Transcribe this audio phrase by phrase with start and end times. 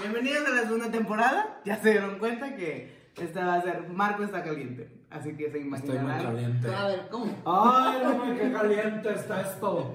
[0.00, 1.58] Bienvenidos a la segunda temporada.
[1.64, 4.86] Ya se dieron cuenta que esta va a ser Marco está caliente.
[5.10, 6.22] Así que se Estoy muy imaginarán.
[6.24, 6.74] caliente.
[6.74, 7.32] A ver, ¿cómo?
[7.46, 9.94] Ay, no, qué caliente está esto.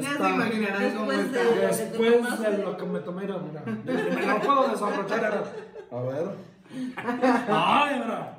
[0.00, 1.42] Ya se imaginarán cómo Después está.
[1.42, 3.62] de- Después de lo que me tomé, mira, mira.
[3.64, 5.18] Me lo puedo desabrochar.
[5.18, 5.44] era-
[5.90, 6.28] A ver.
[7.50, 8.37] Ay, mira.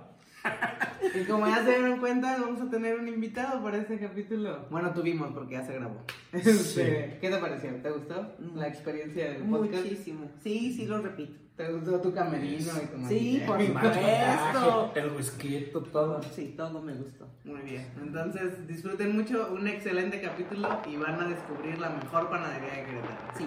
[1.15, 4.67] Y como ya se dieron cuenta, vamos a tener un invitado para este capítulo.
[4.69, 6.03] Bueno, tuvimos porque ya se grabó.
[6.31, 7.71] Este, ¿Qué te pareció?
[7.81, 9.83] ¿Te gustó la experiencia del podcast?
[9.83, 10.29] Muchísimo.
[10.43, 11.49] Sí, sí lo repito.
[11.59, 14.93] ¿Te gustó tu camerino y tu Sí, por supuesto.
[14.95, 16.21] El whisky, todo.
[16.33, 17.27] Sí, todo me gustó.
[17.43, 22.69] Muy bien, entonces disfruten mucho, un excelente capítulo y van a descubrir la mejor panadería
[22.69, 23.17] de Querétaro.
[23.37, 23.45] Sí,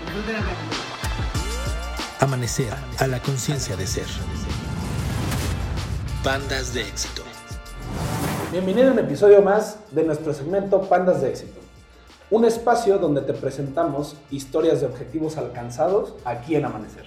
[0.00, 0.82] Disfruten el capítulo.
[2.18, 4.06] Amanecer a la conciencia de ser.
[6.24, 7.22] Bandas de éxito.
[8.50, 11.60] Bienvenido a un episodio más de nuestro segmento Pandas de Éxito.
[12.30, 17.04] Un espacio donde te presentamos historias de objetivos alcanzados aquí en Amanecer.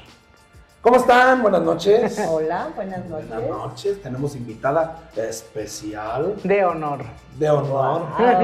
[0.82, 1.42] ¿Cómo están?
[1.42, 2.20] Buenas noches.
[2.30, 3.30] Hola, buenas noches.
[3.30, 4.02] Buenas noches.
[4.02, 7.04] Tenemos invitada especial De honor.
[7.38, 8.04] de honor.
[8.18, 8.42] Ah,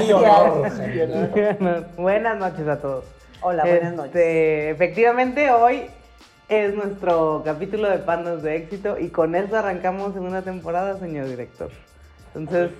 [0.00, 0.62] Y honor.
[0.72, 1.96] gracias.
[1.96, 3.04] Buenas noches a todos.
[3.42, 4.74] Hola, buenas Este, noches.
[4.74, 5.86] Efectivamente, hoy
[6.48, 11.70] es nuestro capítulo de Pandas de Éxito y con eso arrancamos segunda temporada, señor director.
[12.34, 12.72] Entonces,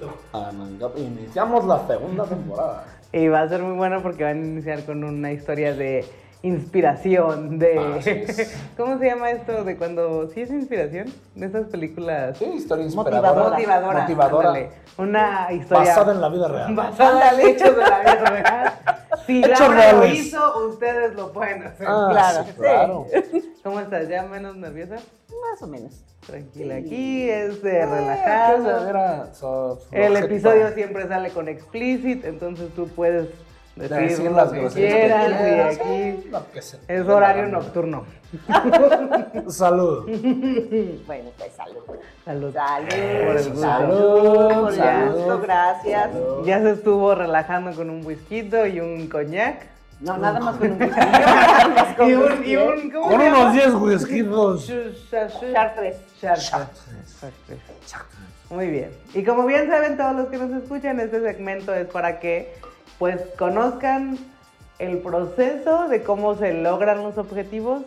[0.96, 2.84] Iniciamos la segunda temporada.
[3.12, 6.04] y va a ser muy bueno porque van a iniciar con una historia de
[6.42, 7.78] inspiración, de...
[7.98, 8.54] Así es.
[8.76, 9.64] ¿Cómo se llama esto?
[9.64, 10.28] De cuando...
[10.28, 11.06] ¿Sí es inspiración?
[11.34, 12.36] De esas películas...
[12.36, 13.50] Sí, historia inspiradora.
[13.50, 14.00] Motivadora.
[14.02, 14.48] Motivadora.
[14.48, 14.70] ándale.
[14.98, 15.90] Una historia...
[15.90, 16.74] Basada en la vida real.
[16.74, 18.72] Basada en hechos de la vida real.
[19.26, 21.86] Si Laura lo hizo, ustedes lo pueden hacer.
[21.88, 22.56] Ah, Claro, sí, sí.
[22.58, 23.06] claro.
[23.62, 24.08] ¿Cómo estás?
[24.08, 24.96] ¿Ya menos nerviosa?
[24.96, 26.04] Más o menos.
[26.26, 26.84] Tranquila, Sí.
[26.86, 28.88] aquí es de Ah, relajado.
[28.88, 33.28] era so- El episodio siempre sale con explicit, entonces tú puedes
[33.76, 38.04] decir, las que groserías quieras que quieras, y aquí se- es horario nocturno.
[39.48, 40.08] Salud.
[41.06, 41.82] Bueno, pues salud.
[42.24, 42.52] Salud.
[42.54, 42.88] Salud.
[42.88, 43.60] Por el gusto.
[43.60, 45.14] Salud, Por el salud.
[45.14, 46.10] gusto, gracias.
[46.44, 49.66] Ya se estuvo relajando con un whisky y un coñac.
[50.00, 50.78] No, nada más con un
[51.96, 52.66] con Y un y poquillo.
[52.74, 54.72] un, ¿cómo Con unos 10 whiskitos.
[55.52, 55.96] Chartres.
[56.20, 56.68] Chartres.
[58.50, 58.90] Muy bien.
[59.14, 62.54] Y como bien saben todos los que nos escuchan, este segmento es para que
[62.98, 64.18] pues conozcan
[64.78, 67.82] el proceso de cómo se logran los objetivos.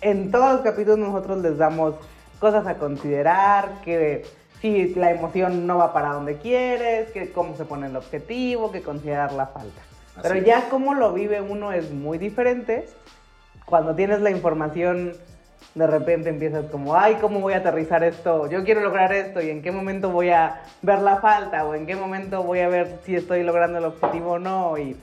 [0.00, 1.94] En todos los capítulos nosotros les damos
[2.38, 4.24] cosas a considerar, que
[4.60, 8.82] si la emoción no va para donde quieres, que cómo se pone el objetivo, que
[8.82, 9.82] considerar la falta.
[10.22, 12.86] Pero ya cómo lo vive uno es muy diferente.
[13.64, 15.14] Cuando tienes la información,
[15.74, 18.48] de repente empiezas como, ay, ¿cómo voy a aterrizar esto?
[18.50, 21.86] Yo quiero lograr esto y en qué momento voy a ver la falta o en
[21.86, 24.76] qué momento voy a ver si estoy logrando el objetivo o no.
[24.78, 24.96] Y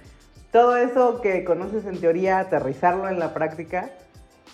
[0.52, 3.92] todo eso que conoces en teoría, aterrizarlo en la práctica,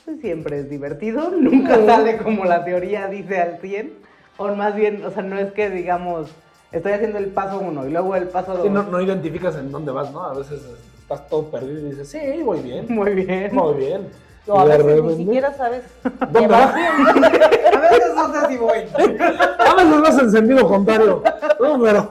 [0.05, 1.31] pues siempre es divertido.
[1.39, 3.93] Nunca sale como la teoría dice al 100.
[4.37, 6.29] O más bien, o sea, no es que digamos,
[6.71, 8.63] estoy haciendo el paso uno y luego el paso dos.
[8.63, 10.23] Sí, no, no identificas en dónde vas, ¿no?
[10.23, 10.61] A veces
[10.99, 12.85] estás todo perdido y dices, sí, voy bien.
[12.89, 13.53] Muy bien.
[13.53, 14.07] Muy bien.
[14.45, 15.83] No, a veces ni siquiera sabes.
[16.31, 16.55] ¿Dónde.
[16.55, 18.77] A veces no sé si voy.
[19.59, 21.23] A veces vas en sentido contrario.
[21.61, 22.09] No, pero.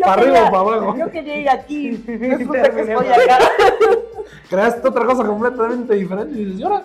[0.00, 0.96] para arriba o para abajo.
[0.98, 1.96] Yo quería ir aquí.
[2.06, 3.38] Resulta que estoy acá.
[4.50, 6.84] Creaste otra cosa completamente diferente y dices, ¿y ahora?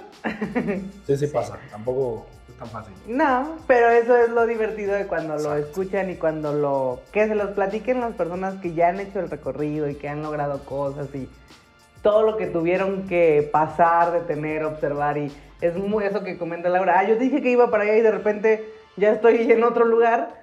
[1.06, 1.60] Sí, sí pasa.
[1.70, 2.94] Tampoco es tan fácil.
[3.08, 7.02] No, pero eso es lo divertido de cuando lo escuchan y cuando lo...
[7.12, 10.24] Que se los platiquen las personas que ya han hecho el recorrido y que han
[10.24, 11.30] logrado cosas y
[12.02, 15.32] todo lo que tuvieron que pasar, detener, observar y
[15.62, 17.00] es muy eso que comenta Laura.
[17.00, 20.41] Ah, yo dije que iba para allá y de repente ya estoy en otro lugar.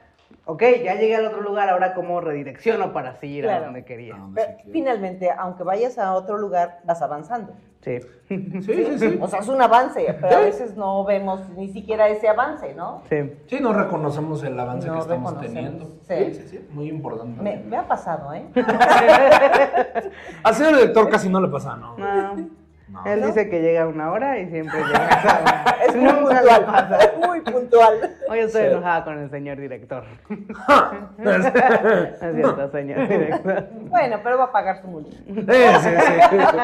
[0.50, 3.64] Ok, ya llegué al otro lugar, ahora cómo redirecciono para seguir a Claro.
[3.66, 4.16] donde quería.
[4.34, 7.52] Pero finalmente, aunque vayas a otro lugar, vas avanzando.
[7.82, 8.00] Sí.
[8.28, 9.18] Sí, sí, sí.
[9.20, 13.02] O sea, es un avance, pero a veces no vemos ni siquiera ese avance, ¿no?
[13.10, 13.30] Sí.
[13.46, 15.84] Sí, no reconocemos el avance No que estamos teniendo.
[16.08, 16.32] sí.
[16.34, 16.68] sí, sí.
[16.70, 17.42] Muy importante.
[17.42, 18.46] Me, me ha pasado, ¿eh?
[20.42, 21.96] Al señor director casi no le pasa, ¿no?
[21.98, 22.48] No.
[22.90, 23.04] No.
[23.04, 25.76] Él dice que llega a una hora y siempre llega a esa hora.
[25.86, 26.64] Es muy Nunca le pasa.
[26.64, 27.00] puntual.
[27.02, 28.16] Es muy puntual.
[28.30, 28.66] Hoy estoy Sí.
[28.68, 30.04] enojada con el señor director.
[31.18, 33.68] No es cierto, señor director.
[33.88, 35.10] Bueno, pero va a pagar su multa.
[35.10, 35.90] Sí, sí,
[36.30, 36.36] sí.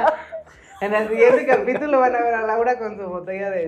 [0.81, 3.67] En el siguiente capítulo van a ver a Laura con su botella de.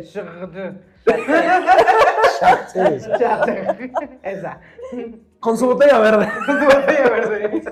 [4.22, 4.60] Esa.
[5.40, 6.28] Con su botella verde.
[6.44, 7.62] Su botella verde.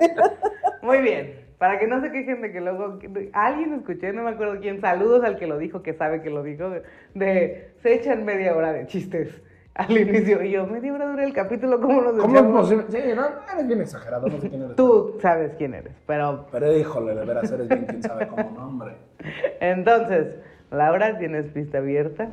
[0.81, 1.44] Muy bien.
[1.57, 2.99] Para que no se quejen de que luego
[3.33, 6.43] alguien escuché, no me acuerdo quién, saludos al que lo dijo, que sabe que lo
[6.43, 6.69] dijo,
[7.13, 9.41] de se echan media hora de chistes
[9.73, 10.43] al inicio.
[10.43, 12.85] Y yo, media hora dura el capítulo, ¿cómo nos ¿Cómo es posible?
[12.89, 14.75] Sí, no, eres bien exagerado, no sé quién eres.
[14.75, 18.95] Tú sabes quién eres, pero Pero híjole, de veras eres bien quién sabe cómo nombre.
[19.61, 20.35] entonces,
[20.71, 22.27] Laura, ¿tienes pista abierta?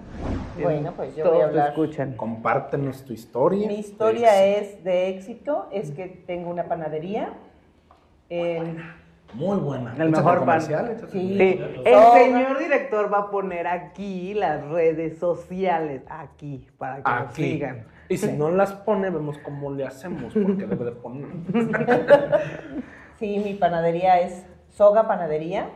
[0.61, 1.69] Bueno, pues yo Todos voy a te hablar.
[1.69, 2.17] escuchan.
[2.17, 3.69] Compártenos tu historia.
[3.69, 7.35] Mi historia es de éxito, es que tengo una panadería.
[8.31, 8.79] en-
[9.35, 9.95] Muy buena.
[9.99, 10.61] El mejor pan.
[10.61, 11.39] comercial, Sí.
[11.41, 12.13] El Soga.
[12.19, 17.87] señor director va a poner aquí las redes sociales, aquí, para que nos sigan.
[18.09, 21.29] Y si no las pone, vemos cómo le hacemos, porque debe de poner.
[23.19, 25.69] Sí, mi panadería es Soga Panadería.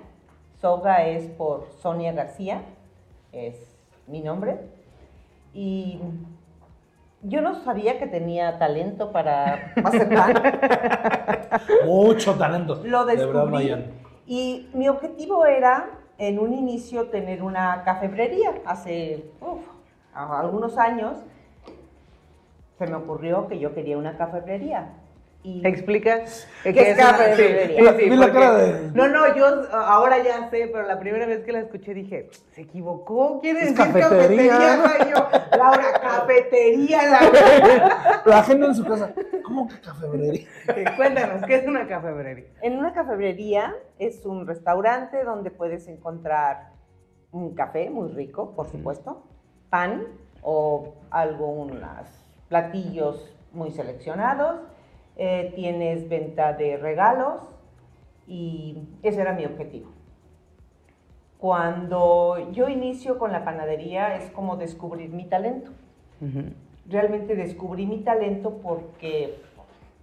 [0.61, 2.63] Soga es por Sonia García,
[3.31, 3.55] es
[4.09, 4.57] mi nombre.
[5.55, 6.01] Y
[7.23, 10.35] yo no sabía que tenía talento para hacer pan.
[11.85, 12.81] Mucho talento.
[12.85, 13.75] Lo descubrí.
[14.27, 18.55] Y mi objetivo era, en un inicio, tener una cafebrería.
[18.65, 19.67] Hace uf,
[20.13, 21.17] algunos años
[22.79, 24.95] se me ocurrió que yo quería una cafebrería.
[25.43, 26.49] Y ¿Explicas?
[26.65, 27.43] ¿Qué es una- sí,
[27.99, 31.53] sí, la cara de- No, no, yo ahora ya sé, pero la primera vez que
[31.53, 34.59] la escuché dije, se equivocó, quiere Es decir cafetería.
[34.59, 35.09] cafetería.
[35.15, 36.99] Yo, Laura, cafetería.
[37.11, 38.23] La...
[38.27, 39.13] La gente en su casa,
[39.45, 40.49] ¿cómo que cafebrería?
[40.97, 42.47] Cuéntanos, ¿qué es una cafebrería?
[42.63, 46.71] En una cafebrería es un restaurante donde puedes encontrar
[47.31, 49.23] un café muy rico, por supuesto,
[49.71, 50.03] pan
[50.43, 51.79] o algunos
[52.49, 54.57] platillos muy seleccionados.
[55.17, 57.41] Eh, tienes venta de regalos
[58.27, 59.91] y ese era mi objetivo.
[61.39, 65.71] Cuando yo inicio con la panadería es como descubrir mi talento.
[66.89, 69.39] Realmente descubrí mi talento porque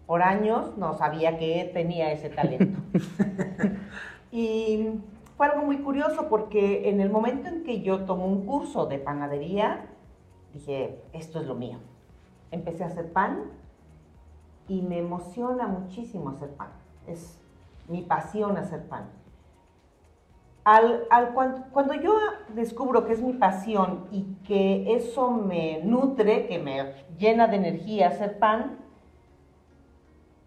[0.06, 2.80] por años no sabía que tenía ese talento.
[4.32, 4.90] y
[5.38, 9.00] fue algo muy curioso porque en el momento en que yo tomé un curso de
[9.00, 9.86] panadería,
[10.54, 11.80] dije, esto es lo mío.
[12.52, 13.63] Empecé a hacer pan
[14.68, 16.70] y me emociona muchísimo hacer pan.
[17.08, 17.40] Es
[17.88, 19.10] mi pasión hacer pan.
[20.64, 22.14] Al, al cuan- cuando yo
[22.56, 28.08] descubro que es mi pasión y que eso me nutre, que me llena de energía
[28.08, 28.78] hacer pan,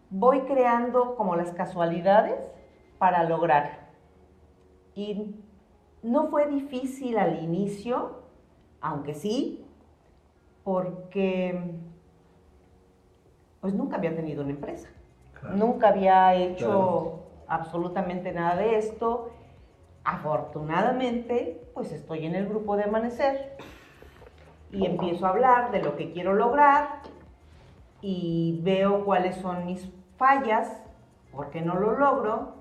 [0.08, 2.40] voy creando como las casualidades
[2.98, 3.76] para lograrlo.
[4.94, 5.34] Y
[6.02, 8.22] no fue difícil al inicio,
[8.80, 9.66] aunque sí,
[10.64, 11.74] porque
[13.66, 14.88] pues nunca había tenido una empresa.
[15.56, 17.22] Nunca había hecho Claro.
[17.48, 19.32] absolutamente nada de esto.
[20.04, 23.56] Afortunadamente, pues estoy en el grupo de Amanecer
[24.70, 27.00] y empiezo a hablar de lo que quiero lograr
[28.02, 30.80] y veo cuáles son mis fallas,
[31.32, 32.54] por qué no lo logro,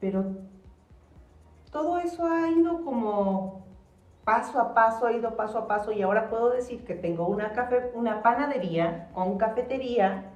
[0.00, 0.24] pero
[1.70, 3.55] todo eso ha ido como
[4.26, 7.52] paso a paso, ha ido paso a paso y ahora puedo decir que tengo una,
[7.52, 10.32] café, una panadería con cafetería,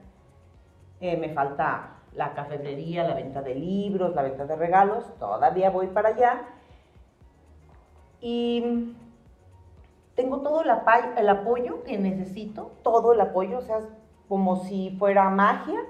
[1.01, 5.89] eh, me falta la cafetería, la venta de libros, la venta de regalos, todavía voy
[5.89, 6.43] para allá.
[8.21, 8.95] Y
[10.15, 10.71] tengo todo el,
[11.29, 13.81] apoyo que necesito, todo el apoyo, o sea,
[14.29, 15.81] como si fuera magia,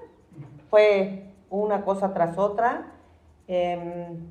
[0.70, 2.92] fue una cosa tras otra.
[3.46, 4.26] Em,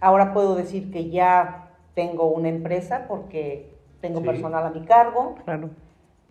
[0.00, 1.63] ahora puedo decir que ya
[1.94, 4.26] tengo una empresa porque tengo Sí.
[4.26, 5.70] personal a mi cargo, Claro.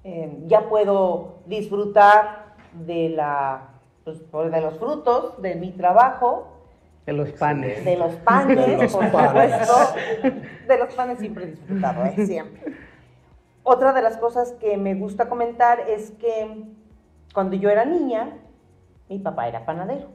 [0.04, 2.56] Em, ya puedo disfrutar
[2.86, 3.70] de, la,
[4.04, 4.20] pues,
[4.52, 6.48] de los frutos de mi trabajo,
[7.06, 7.84] De los panes.
[7.86, 9.68] de los panes, De los por panes.
[9.68, 9.74] supuesto.
[10.68, 12.14] De los panes siempre he disfrutado, ¿eh?
[12.26, 12.74] siempre.
[13.64, 16.66] Otra de las cosas que me gusta comentar es que
[17.34, 18.38] cuando yo era niña,
[19.08, 20.08] mi papá era panadero.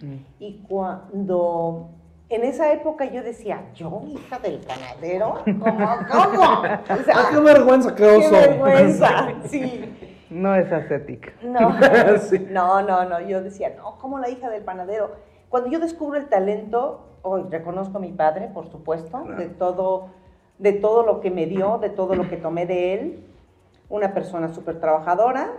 [0.00, 0.16] Mm.
[0.38, 1.90] Y cuando
[2.30, 5.88] en esa época yo decía, yo, hija del panadero, ¿cómo?
[6.10, 6.42] ¿Cómo?
[7.00, 8.30] O sea, Ah, qué vergüenza, qué qué oso.
[8.32, 9.28] vergüenza.
[9.46, 9.94] Sí.
[10.30, 11.32] No es ascética.
[11.42, 11.74] No,
[12.20, 12.46] Sí.
[12.50, 13.20] no, no, no.
[13.20, 15.12] Yo decía, no, como la hija del panadero.
[15.48, 20.08] Cuando yo descubro el talento, hoy reconozco a mi padre, por supuesto, de todo,
[20.58, 23.24] de todo lo que me dio, de todo lo que tomé de él.
[23.88, 25.50] Una persona súper trabajadora.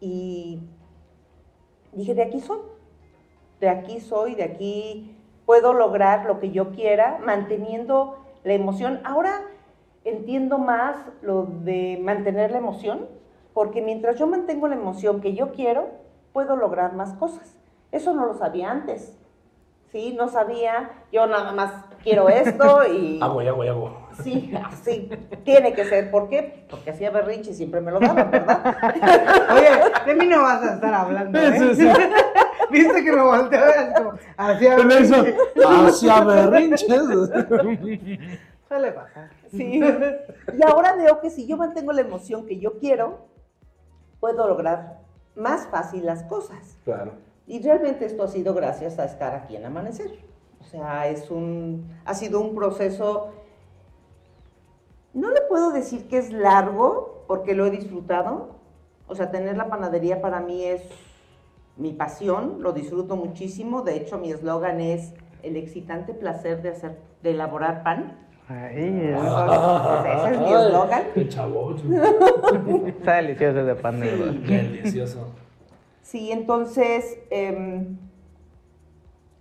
[0.00, 0.60] Y
[1.92, 2.60] dije, de aquí soy.
[3.58, 5.16] De aquí soy, de aquí
[5.50, 9.00] puedo lograr lo que yo quiera, manteniendo la emoción.
[9.02, 9.40] Ahora
[10.04, 13.08] entiendo más lo de mantener la emoción,
[13.52, 15.88] porque mientras yo mantengo la emoción que yo quiero,
[16.32, 17.58] puedo lograr más cosas.
[17.90, 19.18] Eso no lo sabía antes.
[19.90, 21.72] Sí, no sabía, yo nada más
[22.04, 23.98] quiero esto y Hago, y hago, y hago.
[24.22, 25.10] sí, así
[25.42, 26.12] tiene que ser.
[26.12, 26.64] ¿Por qué?
[26.70, 28.76] Porque hacía berrinche y siempre me lo daban, ¿verdad?
[29.52, 29.70] Oye,
[30.06, 31.36] de mí no vas a estar hablando.
[31.40, 31.58] ¿eh?
[31.58, 31.88] Sí, sí.
[32.70, 33.60] Viste que me volteó
[34.36, 35.24] hacia eso,
[35.66, 36.86] hacia berrinches.
[38.68, 39.30] Suele pasar.
[39.50, 39.80] Sí.
[39.80, 43.26] Y ahora veo que si yo mantengo la emoción que yo quiero,
[44.20, 45.00] puedo lograr
[45.34, 46.78] más fácil las cosas.
[46.84, 47.12] Claro.
[47.46, 50.20] Y realmente esto ha sido gracias a estar aquí en Amanecer.
[50.60, 53.32] O sea, es un, ha sido un proceso,
[55.14, 58.60] no le puedo decir que es largo, porque lo he disfrutado.
[59.08, 60.82] O sea, tener la panadería para mí es
[61.76, 63.82] mi pasión, lo disfruto muchísimo.
[63.82, 68.16] De hecho, mi eslogan es el excitante placer de hacer, de elaborar pan.
[68.48, 71.02] Ay, Ese es mi eslogan.
[71.14, 71.74] Qué chavo.
[72.86, 74.32] está delicioso ese pan de verdad.
[74.32, 75.28] Delicioso.
[76.02, 77.96] Sí, entonces, em,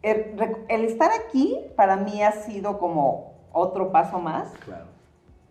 [0.03, 4.51] el estar aquí para mí ha sido como otro paso más.
[4.65, 4.98] Claro.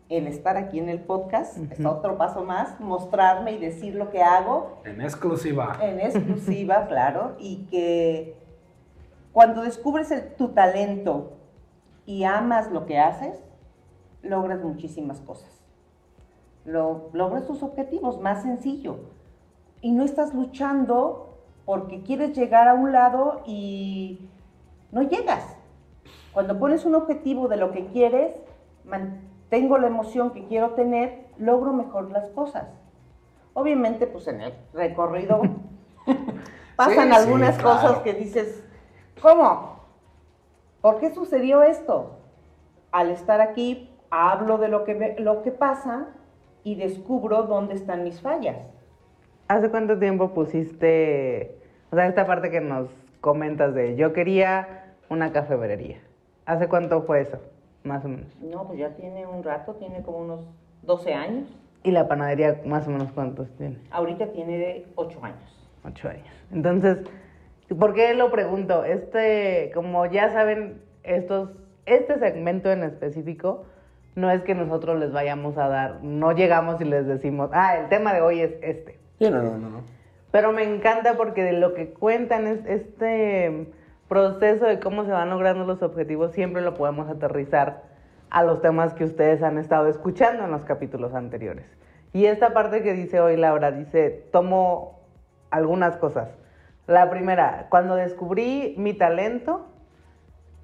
[0.09, 2.81] El estar aquí en el podcast es otro paso más.
[2.81, 5.77] Mostrarme y decir lo que hago En exclusiva.
[5.83, 7.37] en exclusiva, claro.
[7.39, 8.35] Y que
[9.33, 11.33] cuando descubres el- tu talento
[12.07, 13.39] y amas lo que haces,
[14.23, 15.51] logras muchísimas cosas.
[16.65, 18.97] Lo, logras tus objetivos, más sencillo.
[19.83, 21.35] Y no estás luchando
[21.67, 24.27] porque quieres llegar a un lado y
[24.91, 25.45] no llegas.
[26.33, 28.35] Cuando pones un objetivo de lo que quieres,
[29.51, 32.67] mantengo la emoción que quiero tener, logro mejor las cosas.
[33.55, 35.41] Obviamente, pues en el recorrido
[36.77, 38.63] pasan Sí, algunas sí, cosas que dices,
[39.23, 39.81] ¿cómo?
[40.83, 42.19] ¿Por qué sucedió esto?
[42.93, 46.09] Al estar aquí, hablo de lo que, lo que pasa
[46.63, 48.59] y descubro dónde están mis fallas.
[49.49, 51.59] ¿Hace cuánto tiempo pusiste,
[51.91, 52.91] o sea, esta parte que nos
[53.23, 56.01] comentas de yo quería una cafetería?
[56.45, 57.39] ¿Hace cuánto fue eso?
[57.89, 58.27] Más o menos.
[58.43, 60.41] No, pues ya tiene un rato, tiene como unos
[60.83, 61.49] 12 años.
[61.83, 63.79] ¿Y la panadería más o menos cuántos tiene?
[63.91, 65.71] Ahorita tiene 8 años.
[65.85, 66.27] Ocho años.
[66.53, 66.99] Entonces,
[67.79, 68.85] ¿por qué lo pregunto?
[68.85, 71.51] Este, como ya saben, estos,
[71.87, 73.65] este segmento en específico
[74.17, 77.89] no es que nosotros les vayamos a dar, no llegamos y les decimos, ah, el
[77.89, 78.99] tema de hoy es este.
[79.19, 79.83] Sí, no, no, no, no.
[80.31, 83.73] Pero me encanta porque de lo que cuentan es este
[84.09, 87.83] proceso de cómo se van logrando los objetivos, siempre lo podemos aterrizar
[88.31, 91.67] a los temas que ustedes han estado escuchando en los capítulos anteriores.
[92.13, 95.01] Y esta parte que dice hoy Laura, dice, tomo
[95.51, 96.29] algunas cosas.
[96.87, 99.67] La primera, cuando descubrí mi talento,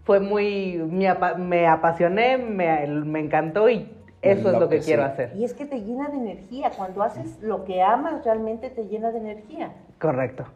[0.04, 3.90] fue muy, me, me apasioné, me, me encantó y
[4.22, 5.32] eso es lo que quiero hacer.
[5.36, 6.70] Y es que te llena de energía.
[6.76, 9.72] Cuando haces lo que amas, realmente te llena de energía.
[10.00, 10.46] Correcto.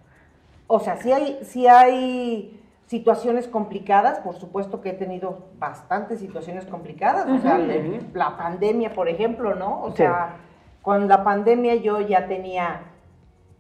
[0.66, 6.64] O sea, sí hay, sí hay situaciones complicadas, por supuesto que he tenido bastantes situaciones
[6.64, 9.82] complicadas, o sea, le- la pandemia, por ejemplo, ¿no?
[9.82, 9.98] O Sí.
[9.98, 10.36] sea,
[10.82, 12.80] con la pandemia yo ya tenía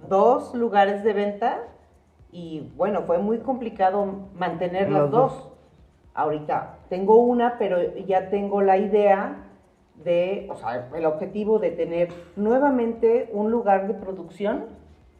[0.08, 1.58] dos lugares de venta
[2.32, 5.32] y bueno, fue muy complicado mantener las Los dos.
[5.34, 5.48] dos.
[6.14, 9.44] Ahorita tengo una, pero ya tengo la idea
[10.04, 14.66] de, o sea, el objetivo de tener nuevamente un lugar de producción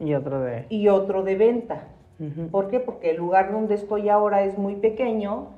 [0.01, 0.65] Y otro de...
[0.71, 1.83] y otro de venta.
[2.51, 2.81] ¿Por qué?
[2.81, 5.51] Porque el lugar donde estoy ahora es muy pequeño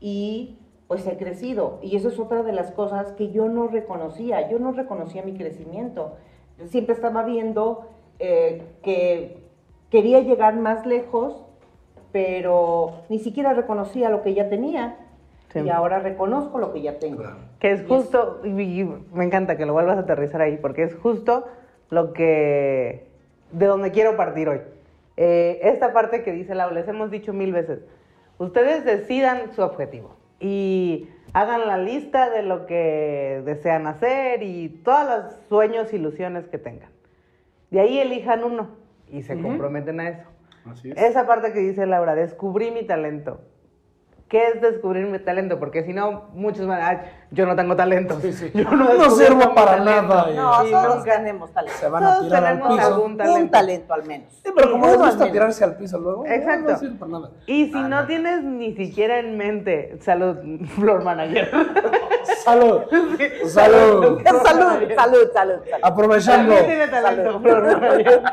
[0.00, 0.58] y
[0.88, 1.78] pues he crecido.
[1.82, 4.48] Y eso es otra de las cosas que yo no reconocía.
[4.48, 6.14] Yo no reconocía mi crecimiento.
[6.58, 9.42] Yo siempre estaba viendo eh, que
[9.90, 11.44] quería llegar más lejos,
[12.12, 14.96] pero ni siquiera reconocía lo que ya tenía.
[15.52, 15.60] Sí.
[15.60, 17.18] Y ahora reconozco lo que ya tengo.
[17.18, 17.36] Claro.
[17.58, 20.94] Que es justo, y, y me encanta que lo vuelvas a aterrizar ahí, porque es
[20.94, 21.44] justo
[21.90, 23.08] lo que,
[23.52, 24.60] de donde quiero partir hoy.
[25.16, 27.80] Eh, esta parte que dice Laura, les hemos dicho mil veces,
[28.38, 35.08] ustedes decidan su objetivo y hagan la lista de lo que desean hacer y todos
[35.08, 36.90] los sueños, ilusiones que tengan.
[37.70, 38.76] De ahí elijan uno
[39.10, 40.28] y se comprometen a eso.
[40.66, 40.98] Así es.
[40.98, 43.40] Esa parte que dice Laura, descubrí mi talento.
[44.28, 45.60] ¿Qué es descubrir mi talento?
[45.60, 46.98] Porque si no, muchos van a "Ay,
[47.30, 48.18] yo no tengo talento.
[48.54, 50.14] Yo no, No sirvo para talento".
[50.14, 50.26] nada.
[50.34, 51.78] No, Y todos nunca- tenemos talento.
[51.78, 52.86] Se van a Todos tirar al tenemos piso.
[52.94, 53.40] algún talento.
[53.40, 54.32] Un talento al menos.
[54.42, 56.72] Sí, pero como les al gusta tirarse al piso luego, Exacto.
[56.72, 57.30] no sirve para nada.
[57.46, 60.36] Y si Ah, no tienes ni siquiera en mente, salud,
[60.74, 61.48] Flor Manager.
[62.44, 62.82] Salud.
[63.46, 64.22] Salud.
[64.22, 65.60] salud, salud, salud, salud.
[65.82, 66.52] Aprovechando.
[66.54, 68.22] También tiene talento, Flor Manager.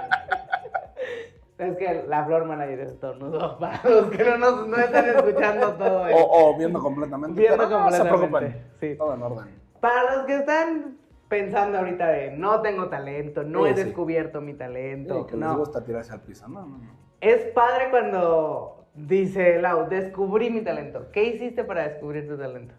[1.57, 3.57] Es que la Flor Manager es estornudo.
[3.59, 6.23] Para los que no, nos, no están escuchando todo esto.
[6.25, 7.39] O, o viendo completamente.
[7.39, 8.71] Viendo pero no se completamente, preocupen.
[8.79, 8.95] sí.
[8.97, 9.61] Todo en orden.
[9.79, 13.83] Para los que están pensando ahorita de no tengo talento, no Sí, he sí.
[13.83, 15.57] descubierto mi talento, Sí, que les no.
[15.57, 16.47] gusta tirarse al piso.
[16.47, 16.91] No, no, no.
[17.21, 21.07] Es padre cuando dice Lau, descubrí mi talento.
[21.11, 22.73] ¿Qué hiciste para descubrir tu talento?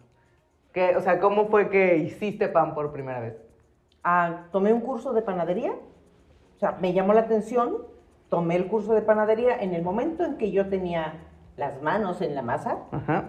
[0.71, 3.35] ¿Qué, o sea, ¿cómo fue que hiciste pan por primera vez?
[4.03, 7.77] Ah, tomé un curso de panadería, o sea, me llamó la atención,
[8.29, 11.13] tomé el curso de panadería en el momento en que yo tenía
[11.57, 13.25] las manos en la masa, Ajá.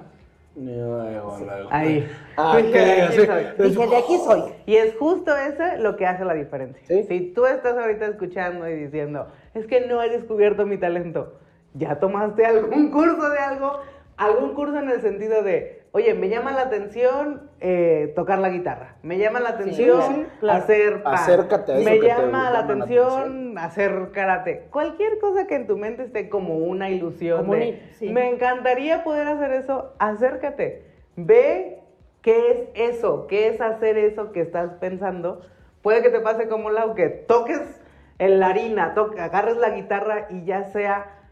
[1.70, 2.08] Ahí.
[2.36, 3.26] Ah, Dije, que de aquí sí.
[3.26, 3.44] soy.
[3.68, 4.42] Dije, de aquí soy.
[4.64, 6.82] Y es justo eso lo que hace la diferencia.
[6.86, 7.04] Sí.
[7.08, 11.34] Si tú estás ahorita escuchando y diciendo, es que no he descubierto mi talento,
[11.74, 13.80] ya tomaste algún curso de algo,
[14.16, 18.96] algún curso en el sentido de, oye, me llama la atención eh, tocar la guitarra,
[19.02, 20.58] me llama la atención sí, claro.
[20.62, 24.66] hacer pan, Acércate a eso me que te llama la llama la atención hacer karate,
[24.70, 28.08] cualquier cosa que en tu mente esté como una ilusión Como de, una- sí.
[28.10, 30.84] me encantaría poder hacer eso, acércate,
[31.16, 31.80] ve
[32.22, 35.40] qué es eso, qué es hacer eso que estás pensando.
[35.82, 37.60] Puede que te pase como Lau, que toques
[38.18, 41.25] en la harina, toque- agarres la guitarra y ya sea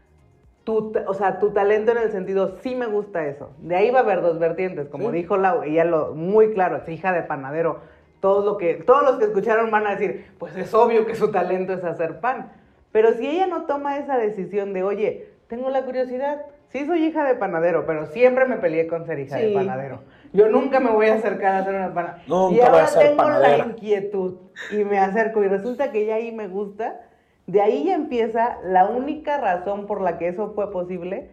[0.65, 3.51] tu, o sea, tu talento en el sentido, sí me gusta eso.
[3.59, 5.17] De ahí va a haber dos vertientes, como Sí.
[5.17, 7.79] dijo Lau, ella lo muy claro, es hija de panadero.
[8.19, 11.31] Todo lo que, todos los que escucharon van a decir, pues es obvio que su
[11.31, 12.51] talento es hacer pan.
[12.91, 17.23] Pero si ella no toma esa decisión de, oye, tengo la curiosidad, sí soy hija
[17.25, 19.99] de panadero, pero siempre me peleé con ser hija de panadero.
[20.33, 22.23] Yo nunca me voy a acercar a hacer una panadera.
[22.27, 23.57] Nunca y voy a ahora ser tengo panadera.
[23.57, 24.33] la inquietud
[24.71, 27.01] y me acerco y resulta que ya ahí me gusta.
[27.47, 31.31] De ahí ya empieza la única razón por la que eso fue posible,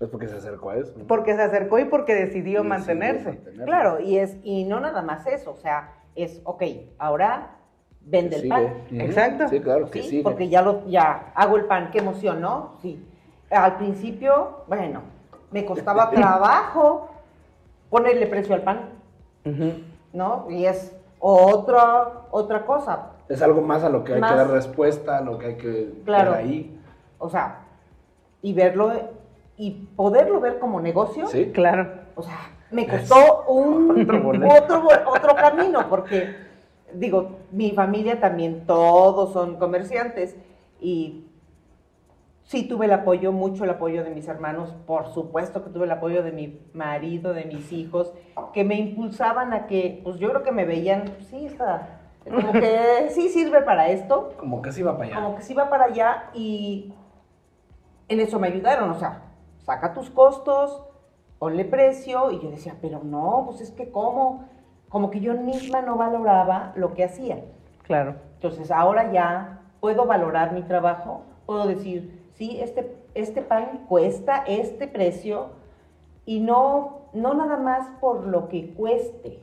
[0.00, 0.94] Es porque se acercó a eso.
[1.06, 3.38] porque se acercó y porque decidió Decidió mantenerse.
[3.64, 6.62] Claro, y es, y no nada más eso, o sea, es, ok,
[6.98, 7.50] ahora
[8.00, 8.74] vende el pan.
[8.92, 9.48] Exacto.
[9.48, 10.22] Sí, claro, que Sí, sigue.
[10.22, 12.72] porque ya lo, ya hago el pan, qué emoción, ¿no?
[12.80, 13.02] Sí.
[13.50, 15.02] Al principio, bueno,
[15.50, 17.10] me costaba trabajo
[17.90, 18.90] ponerle precio al pan.
[20.12, 20.46] ¿no?
[20.50, 23.10] Y es otra, otra cosa.
[23.34, 25.54] Es algo más a lo que hay Más- que dar respuesta, a lo que hay
[25.56, 26.30] que Claro.
[26.30, 26.80] ver ahí.
[27.18, 27.62] O sea,
[28.42, 28.92] y verlo,
[29.56, 31.46] y poderlo ver como negocio, Sí.
[31.52, 31.88] Claro.
[32.14, 32.38] o sea,
[32.70, 33.90] me costó un
[34.62, 36.32] Otro otro, camino, porque,
[36.92, 40.36] digo, mi familia también, todos son comerciantes,
[40.80, 41.24] y
[42.44, 45.90] sí tuve el apoyo, mucho el apoyo de mis hermanos, por supuesto que tuve el
[45.90, 48.12] apoyo de mi marido, de mis hijos,
[48.52, 51.93] que me impulsaban a que, pues yo creo que me veían, sí, está,
[52.24, 55.14] como que sí sirve para esto, Como que sí va para allá.
[55.16, 56.92] como que sí va para allá y
[58.08, 59.22] en eso me ayudaron, o sea,
[59.58, 60.82] saca tus costos,
[61.38, 64.44] ponle precio y yo decía, pero no, pues es que cómo,
[64.88, 67.44] como que yo misma no valoraba lo que hacía.
[67.82, 68.16] Claro.
[68.34, 74.86] Entonces ahora ya puedo valorar mi trabajo, puedo decir, sí, este, este pan cuesta este
[74.86, 75.50] precio
[76.26, 79.40] y no, no nada más por lo que cueste,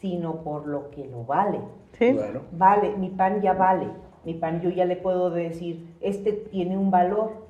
[0.00, 1.60] sino por lo que lo vale
[1.92, 2.14] Sí.
[2.52, 3.86] Vale, mi pan ya vale,
[4.24, 7.46] mi pan yo ya le puedo decir, este tiene un valor.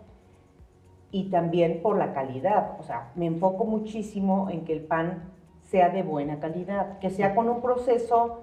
[1.11, 5.31] Y también por la calidad, o sea, me enfoco muchísimo en que el pan
[5.63, 8.43] sea de buena calidad, que sea con un proceso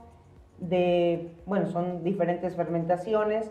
[0.58, 3.50] de, bueno, son diferentes fermentaciones,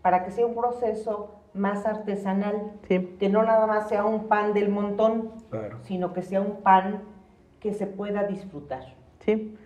[0.00, 3.14] para que sea un proceso más artesanal, Sí.
[3.20, 5.78] que no nada más sea un pan del montón, Claro.
[5.82, 7.02] sino que sea un pan
[7.60, 8.84] que se pueda disfrutar.
[9.20, 9.56] Sí.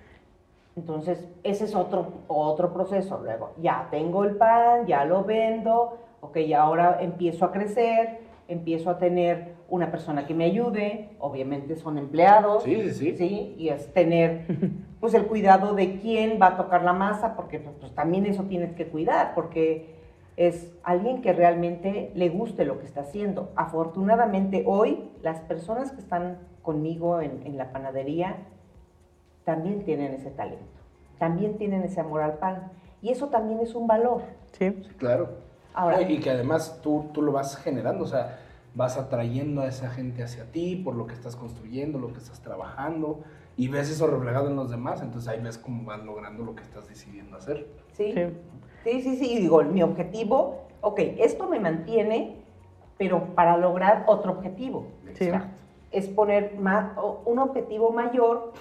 [0.77, 3.19] Entonces, ese es otro, otro proceso.
[3.23, 8.99] Luego, ya tengo el pan, ya lo vendo, ok, ahora empiezo a crecer, empiezo a
[8.99, 12.63] tener una persona que me ayude, obviamente son empleados.
[12.63, 13.55] Sí, sí, sí.
[13.59, 14.47] Y es tener,
[15.01, 18.45] pues, el cuidado de quién va a tocar la masa, porque pues, pues, también eso
[18.45, 19.97] tienes que cuidar, porque
[20.37, 23.51] es alguien que realmente le guste lo que está haciendo.
[23.57, 28.37] Afortunadamente, hoy, las personas que están conmigo en, en la panadería,
[29.47, 30.65] también tienen ese talento,
[31.19, 32.73] también tienen ese amor al pan.
[33.01, 34.23] Y eso también es un valor.
[34.59, 34.71] Sí.
[34.83, 35.29] Sí, claro.
[35.73, 38.41] Ahora- y que además tú, tú lo vas generando, o sea,
[38.75, 42.41] vas atrayendo a esa gente hacia ti por lo que estás construyendo, lo que estás
[42.41, 43.21] trabajando,
[43.57, 46.63] y ves eso reflejado en los demás, entonces ahí ves cómo vas logrando lo que
[46.63, 47.69] estás decidiendo hacer.
[47.93, 48.13] ¿Sí?
[48.13, 48.23] Sí.
[48.83, 49.33] Sí, sí, sí.
[49.33, 52.37] Y digo, mi objetivo, ok, esto me mantiene,
[52.99, 54.89] pero para lograr otro objetivo.
[55.15, 55.25] Sí.
[55.27, 55.57] Exacto.
[55.93, 56.93] Es poner más,
[57.25, 58.53] un objetivo mayor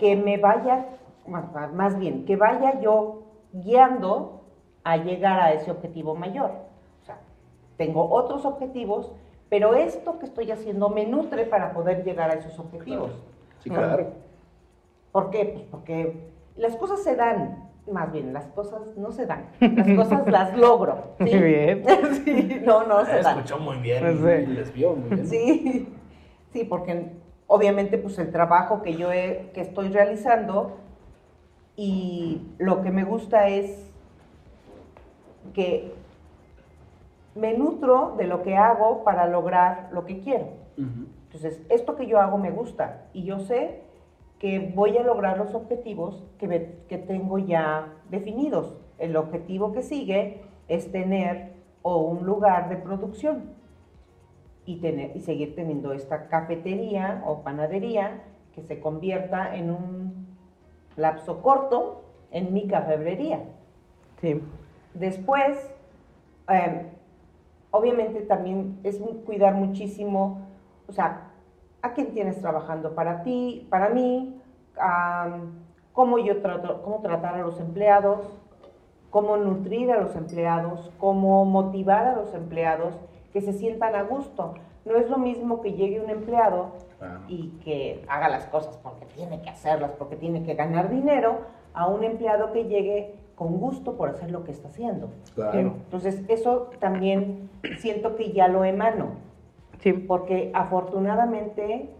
[0.00, 0.86] que me vaya,
[1.28, 4.40] más, más bien, que vaya yo guiando
[4.82, 6.50] a llegar a ese objetivo mayor.
[7.02, 7.18] O sea,
[7.76, 9.12] tengo otros objetivos,
[9.50, 13.12] pero esto que estoy haciendo me nutre para poder llegar a esos objetivos.
[13.62, 14.06] Sí, claro.
[15.12, 15.44] ¿Por qué?
[15.44, 20.26] Pues porque las cosas se dan, más bien, las cosas no se dan, las cosas
[20.28, 20.96] las logro.
[21.18, 21.24] ¿sí?
[21.24, 21.84] Muy bien.
[22.24, 23.38] Sí, no, no se dan.
[23.38, 24.46] Escuchó muy bien, Pues sí.
[24.46, 25.26] les vio muy bien.
[25.26, 25.88] Sí,
[26.52, 27.10] sí, porque
[27.52, 30.76] obviamente pues el trabajo que yo he- que estoy realizando
[31.74, 33.84] y lo que me gusta es
[35.52, 35.92] que
[37.34, 40.46] me nutro de lo que hago para lograr lo que quiero.
[41.26, 43.82] Entonces, esto que yo hago me gusta y yo sé
[44.38, 48.76] que voy a lograr los objetivos que, me- que tengo ya definidos.
[48.98, 53.54] El objetivo que sigue es tener o un lugar de producción.
[54.70, 58.22] Y, tener, y seguir teniendo esta cafetería o panadería
[58.54, 60.36] que se convierta en un
[60.96, 63.40] lapso corto en mi cafebrería.
[64.20, 64.40] Sí.
[64.94, 65.74] Después,
[66.48, 66.86] eh,
[67.72, 70.46] obviamente también es cuidar muchísimo,
[70.86, 71.32] o sea,
[71.82, 74.40] a quién tienes trabajando para ti, para mí,
[75.92, 78.20] cómo yo trato, cómo tratar a los empleados,
[79.10, 82.94] cómo nutrir a los empleados, cómo motivar a los empleados
[83.32, 84.54] que se sientan a gusto.
[84.84, 86.72] No es lo mismo que llegue un empleado
[87.28, 91.38] y que haga las cosas porque tiene que hacerlas, porque tiene que ganar dinero,
[91.72, 95.10] a un empleado que llegue con gusto por hacer lo que está haciendo.
[95.52, 99.12] Entonces, eso también siento que ya lo emano.
[99.78, 99.92] Sí.
[99.92, 101.90] Porque afortunadamente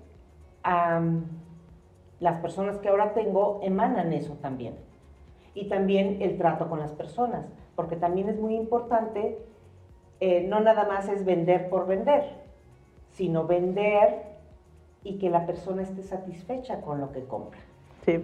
[2.19, 4.75] las personas que ahora tengo emanan eso también.
[5.55, 9.39] Y también el trato con las personas, porque también es muy importante,
[10.21, 12.25] eh, no nada más es vender por vender,
[13.13, 14.31] sino vender
[15.03, 17.61] y que la persona esté satisfecha con lo que compra.
[18.05, 18.23] Sí.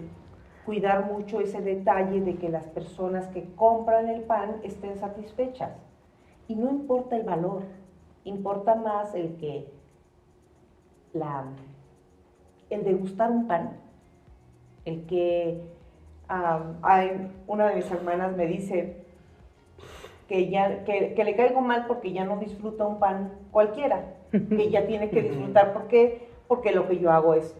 [0.65, 5.71] Cuidar mucho ese detalle de que las personas que compran el pan estén satisfechas.
[6.47, 7.63] Y no importa el valor,
[8.23, 9.67] importa más el que
[11.13, 11.45] la,
[12.69, 13.77] el degustar un pan,
[14.85, 15.61] el que
[16.27, 19.05] hay, una de mis hermanas me dice
[20.27, 24.69] que, ya, que, que le caigo mal porque ya no disfruta un pan cualquiera, que
[24.69, 25.73] ya tiene que disfrutar.
[25.73, 26.27] ¿Por qué?
[26.47, 27.55] Porque lo que yo hago es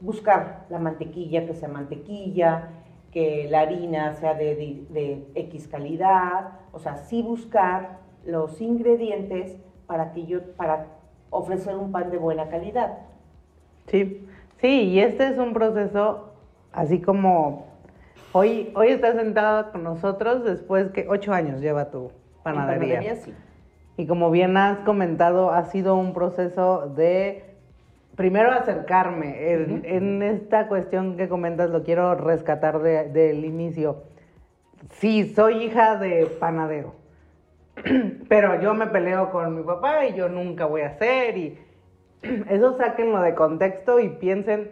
[0.00, 2.70] buscar la mantequilla, que sea mantequilla,
[3.12, 10.12] que la harina sea de, de, X calidad, o sea, sí buscar los ingredientes para
[10.12, 10.86] que yo, para
[11.30, 12.98] ofrecer un pan de buena calidad.
[13.86, 14.26] Sí,
[14.60, 16.32] sí, y este es un proceso
[16.72, 17.66] así como
[18.36, 22.96] hoy, hoy estás sentada con nosotros después que ocho años lleva tu panadería.
[22.98, 23.34] panadería sí.
[23.96, 27.44] Y como bien has comentado, ha sido un proceso de
[28.14, 29.52] primero acercarme.
[29.52, 34.02] En, esta cuestión que comentas lo quiero rescatar del inicio.
[34.90, 36.94] Sí, soy hija de panadero,
[38.28, 41.58] pero yo me peleo con mi papá y yo nunca voy a hacer y
[42.50, 44.70] eso sáquenlo de contexto y piensen,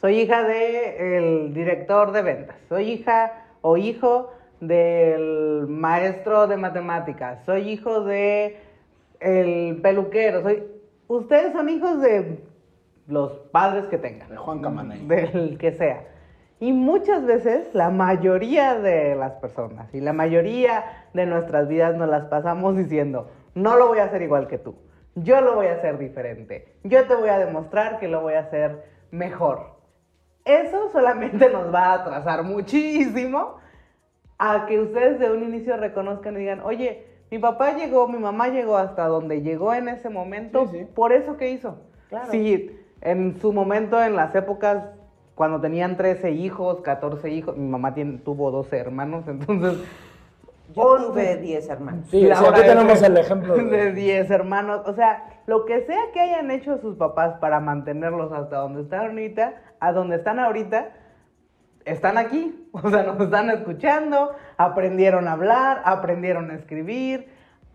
[0.00, 7.68] soy hija del director de ventas, soy hija o hijo del maestro de matemáticas, soy
[7.70, 8.58] hijo de
[9.20, 10.64] el peluquero, soy
[11.08, 12.38] ustedes son hijos de
[13.08, 14.28] los padres que tengan.
[14.30, 15.06] De Juan Camaney.
[15.06, 16.04] Del que sea.
[16.60, 22.08] Y muchas veces la mayoría de las personas y la mayoría de nuestras vidas nos
[22.08, 24.74] las pasamos diciendo, no lo voy a hacer igual que tú,
[25.14, 28.40] yo lo voy a hacer diferente, yo te voy a demostrar que lo voy a
[28.40, 29.79] hacer mejor.
[30.44, 33.56] Eso solamente nos va a atrasar muchísimo
[34.38, 38.48] a que ustedes de un inicio reconozcan y digan, oye, mi papá llegó, mi mamá
[38.48, 41.78] llegó hasta donde llegó en ese momento, por eso que hizo.
[42.08, 42.30] Claro.
[42.30, 44.84] Sí, en su momento, en las épocas
[45.40, 49.78] cuando tenían 13 hijos, 14 hijos, mi mamá tuvo 12 hermanos, entonces...
[50.74, 52.06] Yo tuve 10 hermanos.
[52.10, 54.82] Sí, ahora tenemos el ejemplo de 10 hermanos.
[54.86, 59.08] O sea, lo que sea que hayan hecho sus papás para mantenerlos hasta donde están
[59.08, 60.90] ahorita, a donde están ahorita,
[61.84, 67.28] están aquí, o sea, nos están escuchando, aprendieron a hablar, aprendieron a escribir,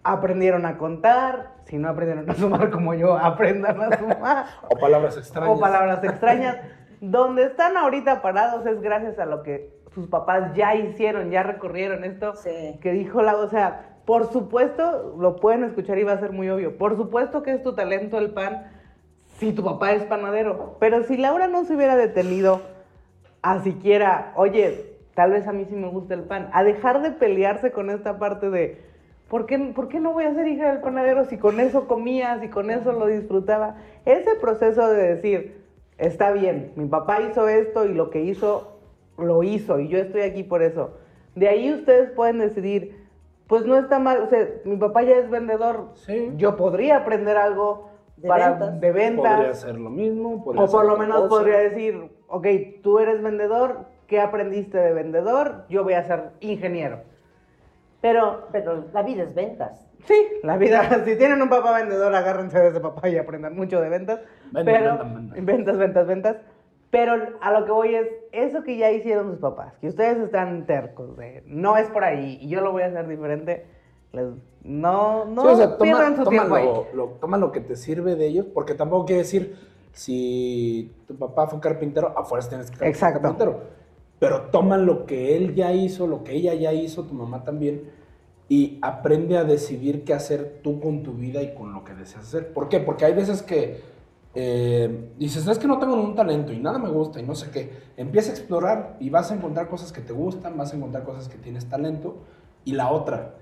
[0.03, 4.45] aprendieron a contar, si no aprendieron a sumar como yo, aprendan a sumar.
[4.69, 5.57] o palabras extrañas.
[5.57, 6.57] O palabras extrañas.
[7.01, 12.03] Donde están ahorita parados es gracias a lo que sus papás ya hicieron, ya recorrieron
[12.03, 12.33] esto
[12.81, 16.49] que dijo la, o sea, por supuesto, lo pueden escuchar y va a ser muy
[16.49, 18.71] obvio, por supuesto que es tu talento el pan
[19.37, 22.61] si tu papá es panadero, pero si Laura no se hubiera detenido
[23.41, 27.11] a siquiera, oye, tal vez a mí sí me gusta el pan, a dejar de
[27.11, 28.81] pelearse con esta parte de,
[29.29, 32.39] ¿por qué, ¿por qué no voy a ser hija del panadero si con eso comía,
[32.39, 33.75] si con eso lo disfrutaba?
[34.05, 35.61] Ese proceso de decir,
[35.97, 38.77] está bien, mi papá hizo esto y lo que hizo,
[39.17, 40.97] lo hizo y yo estoy aquí por eso.
[41.35, 43.05] De ahí ustedes pueden decidir,
[43.47, 45.89] pues no está mal, o sea, mi papá ya es vendedor,
[46.37, 48.79] yo podría aprender algo de para, ventas.
[48.79, 49.33] de ventas.
[49.33, 50.43] Podría hacer lo mismo.
[50.45, 52.47] O por lo menos podría decir, ok,
[52.81, 55.65] tú eres vendedor, ¿qué aprendiste de vendedor?
[55.69, 57.01] Yo voy a ser ingeniero.
[58.01, 59.85] Pero, pero la vida es ventas.
[60.05, 63.81] Sí, la vida, si tienen un papá vendedor, agárrense de ese papá y aprendan mucho
[63.81, 64.19] de ventas.
[64.53, 64.99] pero,
[65.35, 66.37] ventas, ventas, ventas.
[66.91, 70.65] Pero a lo que voy es, eso que ya hicieron sus papás, que ustedes están
[70.65, 73.65] tercos de, no es por ahí y yo lo voy a hacer diferente,
[74.15, 74.27] les,
[74.63, 75.43] no, no
[75.77, 79.55] pierdan su tiempo lo, toma lo que te sirve de ellos, porque tampoco quiere decir,
[79.91, 83.61] si tu papá fue carpintero, afuera tienes que ser carpintero.
[84.17, 87.91] Pero toma lo que él ya hizo, lo que ella ya hizo, tu mamá también,
[88.49, 92.23] y aprende a decidir qué hacer tú con tu vida y con lo que deseas
[92.23, 92.53] hacer.
[92.53, 92.79] ¿Por qué?
[92.79, 93.81] Porque hay veces que
[94.33, 97.51] eh, dices, es que no tengo un talento y nada me gusta y no sé
[97.51, 97.71] qué.
[97.97, 101.29] Empieza a explorar y vas a encontrar cosas que te gustan, vas a encontrar cosas
[101.29, 102.17] que tienes talento.
[102.65, 103.35] Y la otra,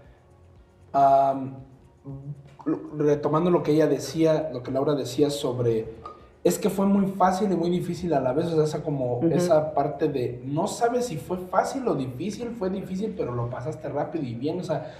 [2.97, 5.95] retomando lo que ella decía, lo que Laura decía sobre,
[6.43, 9.21] es que fue muy fácil y muy difícil a la vez, o sea, esa como,
[9.31, 13.89] esa parte de, no sabes si fue fácil o difícil, fue difícil, pero lo pasaste
[13.89, 14.93] rápido y bien, o sea,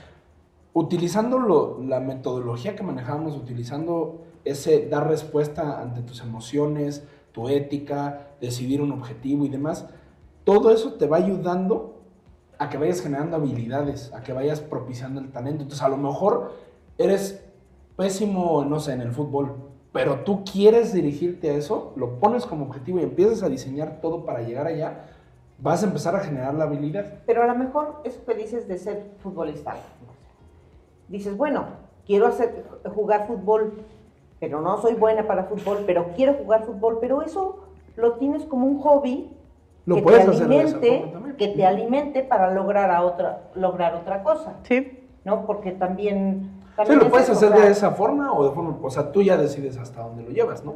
[0.74, 8.28] utilizando lo- la metodología que manejábamos, utilizando ese dar respuesta ante tus emociones, tu ética,
[8.42, 9.86] decidir un objetivo y demás,
[10.44, 11.93] todo eso te va ayudando
[12.64, 15.64] a que vayas generando habilidades, a que vayas propiciando el talento.
[15.64, 16.54] Entonces, a lo mejor
[16.98, 17.44] eres
[17.98, 19.56] pésimo, no sé, en el fútbol,
[19.92, 24.26] pero tú quieres dirigirte a eso, lo pones como objetivo y empiezas a diseñar todo
[24.26, 25.06] para llegar allá,
[25.60, 27.20] vas a empezar a generar la habilidad.
[27.26, 29.76] Pero a lo mejor eso que dices de ser futbolista.
[31.10, 31.66] Dices, bueno,
[32.06, 33.74] quiero hacer, jugar fútbol,
[34.40, 37.60] pero no soy buena para fútbol, pero quiero jugar fútbol, pero eso
[37.98, 39.30] lo tienes como un hobby
[39.86, 43.50] Lo que te puedes hacer de esa alimente, que te alimente para lograr a otra,
[43.56, 45.00] lograr otra cosa, Sí.
[45.26, 45.46] ¿no?
[45.46, 48.90] Porque también, Sí, también lo es puedes hacer de esa forma o de forma, o
[48.90, 50.76] sea, tú ya decides hasta dónde lo llevas, ¿no?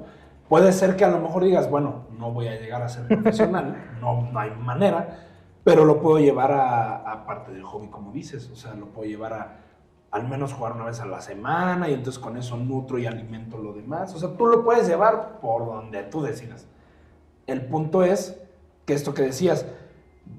[0.50, 3.76] Puede ser que a lo mejor digas, bueno, no voy a llegar a ser profesional,
[4.02, 5.20] no, no hay manera,
[5.64, 9.08] pero lo puedo llevar a, a parte del hobby, como dices, o sea, lo puedo
[9.10, 9.56] llevar a
[10.10, 13.58] al menos jugar una vez a la semana y entonces con eso nutro y alimento
[13.58, 16.66] lo demás, o sea, tú lo puedes llevar por donde tú decidas.
[17.46, 18.42] El punto es
[18.88, 19.66] que esto que decías,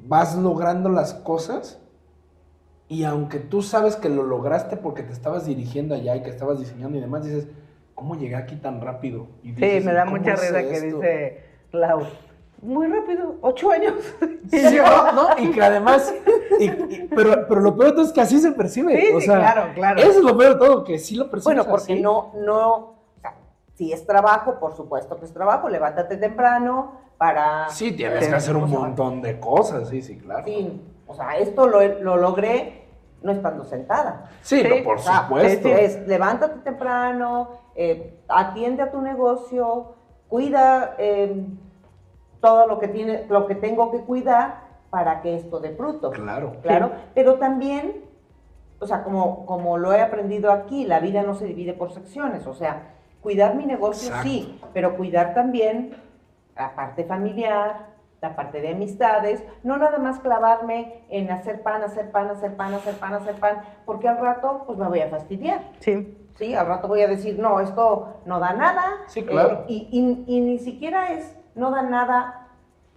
[0.07, 1.79] vas logrando las cosas
[2.89, 6.59] y aunque tú sabes que lo lograste porque te estabas dirigiendo allá y que estabas
[6.59, 7.47] diseñando y demás, dices,
[7.95, 9.27] ¿cómo llegué aquí tan rápido?
[9.43, 10.97] Y Sí, dices, me da "¿Cómo mucha risa que esto?".
[10.97, 12.01] dice Lau.
[12.63, 13.95] Muy rápido, ocho años.
[14.51, 16.13] Sí, no, no, y que además,
[16.59, 18.99] y- y- pero, pero lo peor de todo es que así se percibe.
[18.99, 20.01] Sí, o sí, sea, claro, claro.
[20.01, 22.01] Eso es lo peor de todo, que sí lo percibes Bueno, porque así.
[22.03, 23.35] no, no, o sea,
[23.75, 27.69] si es trabajo, por supuesto que es trabajo, levántate temprano para...
[27.69, 30.45] Sí, tienes que hacer un montón de cosas, sí, sí, claro.
[30.47, 32.87] Sí, o sea, esto lo, lo logré
[33.23, 34.31] no estando sentada.
[34.41, 35.69] Sí, Sí, no, por O sea, supuesto.
[35.69, 39.95] Es, levántate temprano, eh, atiende a tu negocio,
[40.29, 41.45] cuida eh,
[42.41, 46.11] todo lo que tiene, lo que tengo que cuidar para que esto dé fruto.
[46.11, 46.53] Claro.
[46.63, 48.05] Claro, pero también,
[48.79, 52.47] o sea, como, como lo he aprendido aquí, la vida no se divide por secciones,
[52.47, 54.29] o sea, cuidar mi negocio Exacto.
[54.29, 55.97] sí, pero cuidar también
[56.59, 57.87] la parte familiar,
[58.21, 62.75] la parte de amistades, no nada más clavarme en hacer pan, hacer pan, hacer pan,
[62.75, 65.61] hacer pan, hacer pan, porque al rato pues me voy a fastidiar.
[65.79, 66.15] Sí.
[66.35, 68.85] Sí, al rato voy a decir, no, esto no da nada.
[69.07, 69.61] Sí, claro.
[69.63, 69.89] eh, y,
[70.27, 72.49] y- y ni siquiera es, no da nada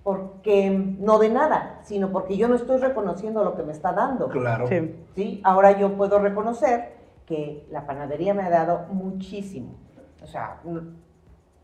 [0.04, 0.70] porque
[1.00, 4.28] no de nada, sino porque yo no estoy reconociendo lo que me está dando.
[4.30, 4.68] Claro.
[4.68, 4.96] Sí.
[5.16, 5.42] ¿sí?
[5.44, 6.96] Ahora yo puedo reconocer
[7.28, 9.76] que la panadería me ha dado muchísimo.
[10.24, 10.58] O sea,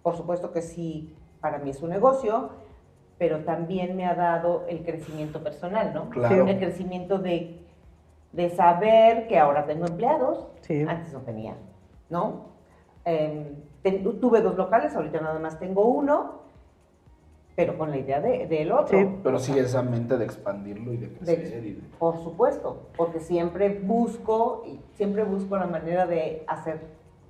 [0.04, 2.50] por supuesto que sí, para mí es un negocio,
[3.18, 6.10] pero también me ha dado el crecimiento personal, ¿no?
[6.10, 6.48] Claro.
[6.48, 7.60] El crecimiento de,
[8.32, 10.86] de saber que ahora tengo empleados, Sí.
[10.88, 11.56] antes no tenía,
[12.10, 12.48] ¿no?
[13.06, 16.42] Em, ten- tuve dos locales, ahorita nada más tengo uno,
[17.56, 19.00] pero con la idea de- del otro.
[19.00, 19.08] Sí.
[19.24, 21.66] Pero sigue esa mente de expandirlo y de De- crecer.
[21.66, 26.82] y de- por supuesto, porque siempre busco, y siempre busco la manera de hacer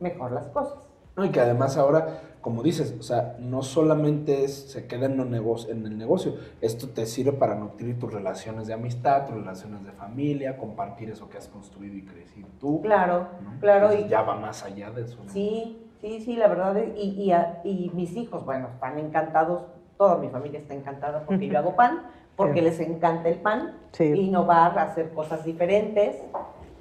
[0.01, 0.85] mejor las cosas.
[1.15, 5.29] No, y que además ahora, como dices, o sea, no solamente es, se queda en,
[5.29, 9.83] negocio, en el negocio, esto te sirve para nutrir tus relaciones de amistad, tus relaciones
[9.83, 12.79] de familia, compartir eso que has construido y crecido tú.
[12.83, 13.59] Claro, ¿no?
[13.59, 15.17] claro, Entonces, y ya va más allá de eso.
[15.25, 15.29] ¿no?
[15.29, 19.65] sí, sí, sí, la verdad, es- y, y, a- y mis hijos, bueno, están encantados,
[19.97, 22.03] toda mi familia está encantada porque yo hago pan,
[22.37, 22.65] porque Sí.
[22.65, 24.05] les encanta el pan, Sí.
[24.05, 26.15] innovar, hacer cosas diferentes.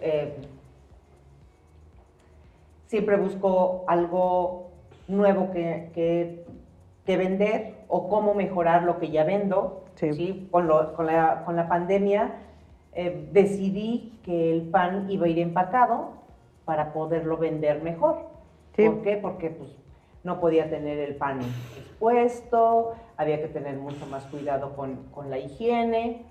[0.01, 0.37] eh,
[2.87, 4.66] siempre busco algo
[5.09, 6.45] nuevo que, que-
[7.05, 9.85] que vender o cómo mejorar lo que ya vendo.
[9.95, 10.13] Sí.
[10.13, 10.49] ¿sí?
[10.51, 12.35] Con, lo- con la, con la pandemia
[12.93, 16.11] eh, decidí que el pan iba a ir empacado
[16.65, 18.17] para poderlo vender mejor.
[18.75, 18.87] Sí.
[18.89, 19.17] ¿Por qué?
[19.19, 19.71] Porque pues,
[20.25, 21.39] no podía tener el pan
[21.97, 26.23] expuesto, había que tener mucho más cuidado con, con la higiene,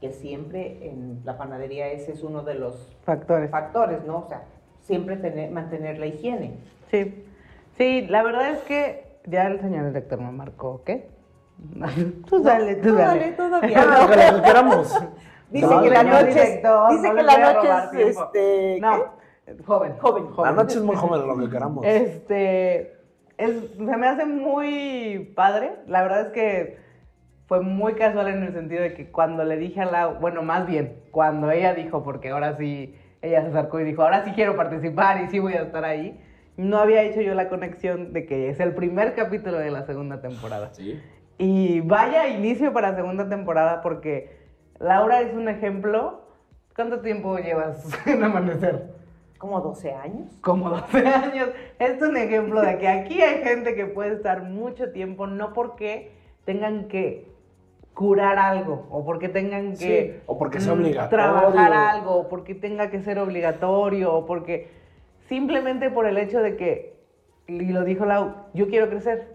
[0.00, 3.50] que siempre en la panadería ese es uno de los Factores.
[3.50, 4.18] factores, ¿no?
[4.20, 4.42] O sea,
[4.80, 6.54] siempre tener, mantener la higiene.
[6.90, 7.24] Sí.
[7.78, 11.08] Sí, la verdad es que ya el señor director me marcó, ¿qué?
[12.28, 13.20] tú dale, tú Tú dale.
[13.20, 13.84] dale, todavía.
[13.84, 15.00] Lo que queramos.
[15.50, 18.24] Dice No, que la noche es, director, dice no que la noche es, tiempo.
[18.24, 18.92] este, No,
[19.46, 19.62] ¿qué?
[19.64, 20.24] joven, Joven.
[20.44, 21.84] La noche es muy joven, lo que queramos.
[21.84, 22.96] Este,
[23.38, 25.72] es- se me hace muy padre.
[25.86, 26.78] La verdad es que
[27.46, 30.66] fue muy casual en el sentido de que cuando le dije a la, bueno, más
[30.66, 34.56] bien, cuando ella dijo, porque ahora sí ella se acercó y dijo, ahora sí quiero
[34.56, 36.18] participar y sí voy a estar ahí.
[36.56, 40.20] No había hecho yo la conexión de que es el primer capítulo de la segunda
[40.20, 40.72] temporada.
[40.74, 41.00] Sí.
[41.38, 44.36] Y vaya inicio para segunda temporada porque
[44.78, 46.20] Laura es un ejemplo.
[46.74, 48.92] ¿Cuánto tiempo llevas en Amanecer?
[49.38, 50.30] Como 12 años.
[50.40, 51.48] Como 12 años.
[51.78, 56.12] Es un ejemplo de que aquí hay gente que puede estar mucho tiempo, no porque
[56.44, 57.26] tengan que
[57.94, 61.08] curar algo o porque tengan que Sí, o porque sea obligatorio.
[61.10, 64.68] trabajar algo o porque tenga que ser obligatorio o porque
[65.32, 66.92] simplemente por el hecho de que
[67.46, 69.28] y lo dijo Lau, yo quiero crecer.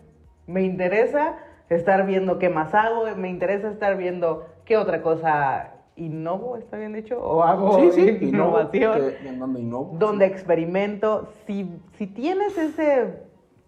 [0.46, 1.38] Me interesa
[1.72, 6.94] estar viendo qué más hago, me interesa estar viendo qué otra cosa innovo, ¿está bien
[6.94, 7.20] dicho?
[7.20, 10.32] O hago Sí, sí, innovo, innovación que- donde innovo, donde sí.
[10.34, 13.16] experimento, si, si tienes ese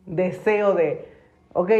[0.06, 1.08] deseo de,
[1.54, 1.72] ok,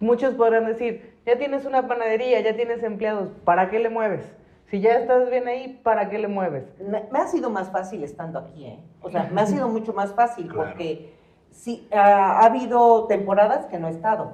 [0.00, 4.36] muchos podrán decir, ya tienes una panadería, ya tienes empleados, ¿para qué le mueves?
[4.70, 6.64] Si ya estás bien ahí, ¿para qué le mueves?
[6.80, 8.78] Me, me ha sido más fácil estando aquí, ¿eh?
[9.02, 10.68] O sea, me ha sido mucho más fácil Claro.
[10.68, 11.12] porque
[11.50, 14.32] sí, ha, ha habido temporadas que no he estado.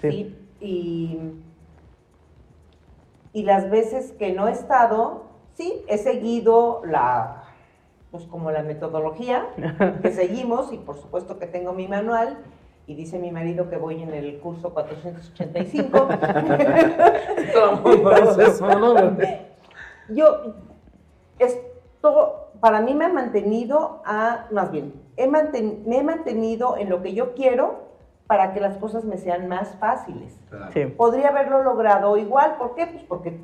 [0.00, 0.10] Sí.
[0.10, 0.36] Sí.
[0.60, 1.20] Y,
[3.34, 7.44] y las veces que no he estado, sí, he seguido la,
[8.10, 9.46] pues como la metodología
[10.02, 12.38] que seguimos y por supuesto que tengo mi manual
[12.86, 16.08] y dice mi marido que voy en el curso 485.
[17.36, 18.94] Entonces, ¿no?
[20.08, 20.54] Yo,
[21.38, 26.88] esto para mí me ha mantenido a, más bien, he manten- me he mantenido en
[26.88, 27.86] lo que yo quiero
[28.26, 30.38] para que las cosas me sean más fáciles.
[30.50, 30.72] Claro.
[30.72, 30.86] Sí.
[30.86, 32.86] Podría haberlo logrado igual, ¿por qué?
[32.86, 33.38] Pues porque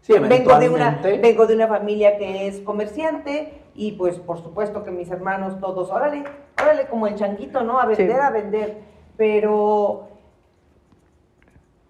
[0.00, 4.82] Sí, vengo de, una, vengo de una familia que es comerciante y pues por supuesto
[4.82, 6.24] que mis hermanos todos, órale,
[6.60, 7.78] órale como el changuito, ¿no?
[7.78, 8.20] A vender, Sí.
[8.20, 8.80] a vender.
[9.16, 10.08] Pero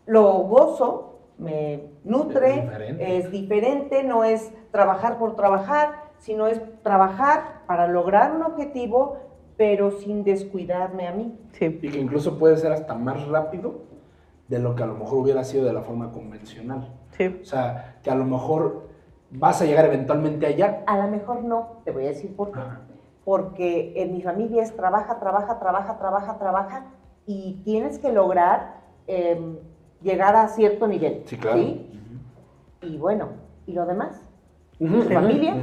[0.06, 3.16] lo gozo, me nutre, Es diferente.
[3.18, 9.16] es diferente, no es trabajar por trabajar, sino es trabajar para lograr un objetivo,
[9.56, 11.38] pero sin descuidarme a mí.
[11.52, 11.78] Sí.
[11.82, 13.82] Y que incluso puede ser hasta más rápido
[14.48, 16.92] de lo que a lo mejor hubiera sido de la forma convencional.
[17.12, 17.40] Sí.
[17.42, 18.88] O sea, que a lo mejor
[19.30, 20.82] vas a llegar eventualmente allá.
[20.86, 22.60] A lo mejor no, te voy a decir por qué.
[22.60, 22.80] Ajá.
[23.24, 26.86] Porque en mi familia es trabaja, trabaja, trabaja, trabaja, trabaja
[27.24, 29.58] y tienes que lograr em,
[30.02, 31.22] llegar a cierto nivel.
[31.26, 31.58] Sí, claro.
[32.82, 33.28] Y bueno,
[33.66, 34.20] ¿y lo demás?
[34.78, 35.54] ¿Tu familia?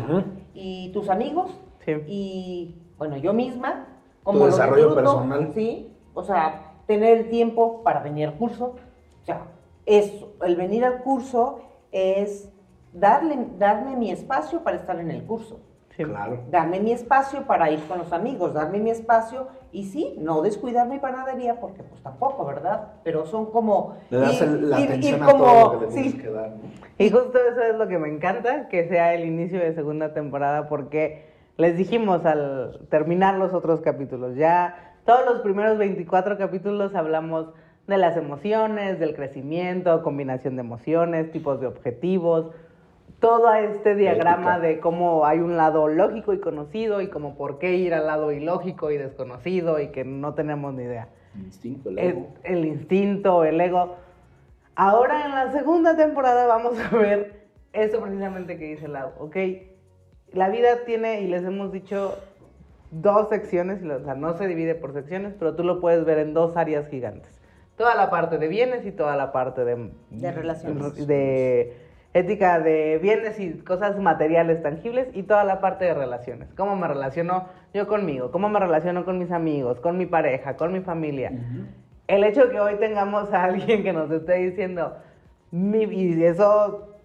[0.53, 1.51] ¿Y tus amigos?
[1.85, 1.93] Sí.
[2.07, 3.87] Y bueno, yo misma.
[4.25, 5.51] Tu lo desarrollo disfruto, personal.
[5.53, 8.75] Sí, o sea, tener el tiempo para venir al curso.
[9.21, 9.47] O sea,
[9.85, 11.59] eso, el venir al curso
[11.91, 12.49] es
[12.93, 15.59] darle, darme mi espacio para estar en el curso
[16.05, 16.05] Sí.
[16.05, 16.39] Claro.
[16.49, 20.87] darme mi espacio para ir con los amigos, darme mi espacio y sí, no descuidar
[20.87, 22.93] mi panadería porque pues tampoco, ¿verdad?
[23.03, 23.97] Pero son como...
[24.09, 26.21] Le das ir- el- la ir- atención ir a todo lo que le sí, tienes
[26.21, 26.49] que dar.
[26.51, 26.55] ¿no?
[26.97, 30.69] Y justo eso es lo que me encanta, que sea el inicio de segunda temporada,
[30.69, 31.25] porque
[31.57, 37.47] les dijimos al terminar los otros capítulos, ya todos los primeros 24 capítulos hablamos
[37.87, 42.51] de las emociones, del crecimiento, combinación de emociones, tipos de objetivos,
[43.19, 47.75] todo este diagrama de cómo hay un lado lógico y conocido y como por qué
[47.75, 51.99] ir al lado ilógico y desconocido y que no tenemos ni idea El instinto, el
[51.99, 52.27] el, ego.
[52.43, 53.97] el instinto, el ego.
[54.75, 59.35] Ahora en la segunda temporada vamos a ver eso precisamente que dice Lau, ¿ok?
[60.31, 62.17] La vida tiene, y les hemos dicho,
[62.91, 66.33] dos secciones, o sea, no se divide por secciones, pero tú lo puedes ver en
[66.33, 67.39] dos áreas gigantes.
[67.77, 69.91] Toda la parte de bienes y toda la parte de...
[70.09, 71.07] De relaciones.
[71.07, 76.49] De ética de bienes y cosas materiales tangibles y toda la parte de relaciones.
[76.57, 78.31] ¿Cómo me relaciono yo conmigo?
[78.31, 81.31] ¿Cómo me relaciono con mis amigos, con mi pareja, con mi familia?
[82.07, 84.95] el hecho de que hoy tengamos a alguien que nos esté diciendo,
[85.51, 86.95] mi, y eso,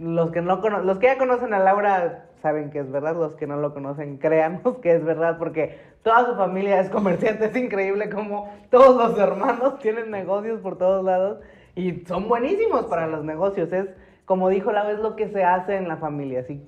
[0.00, 3.36] los que, no cono- los que ya conocen a Laura saben que es verdad, los
[3.36, 7.56] que no lo conocen, créanos que es verdad, porque toda su familia es comerciante, es
[7.56, 11.38] increíble como todos los hermanos tienen negocios por todos lados
[11.76, 13.86] y son buenísimos para los negocios, es
[14.24, 16.66] como dijo Laura, es lo que se hace en la familia, si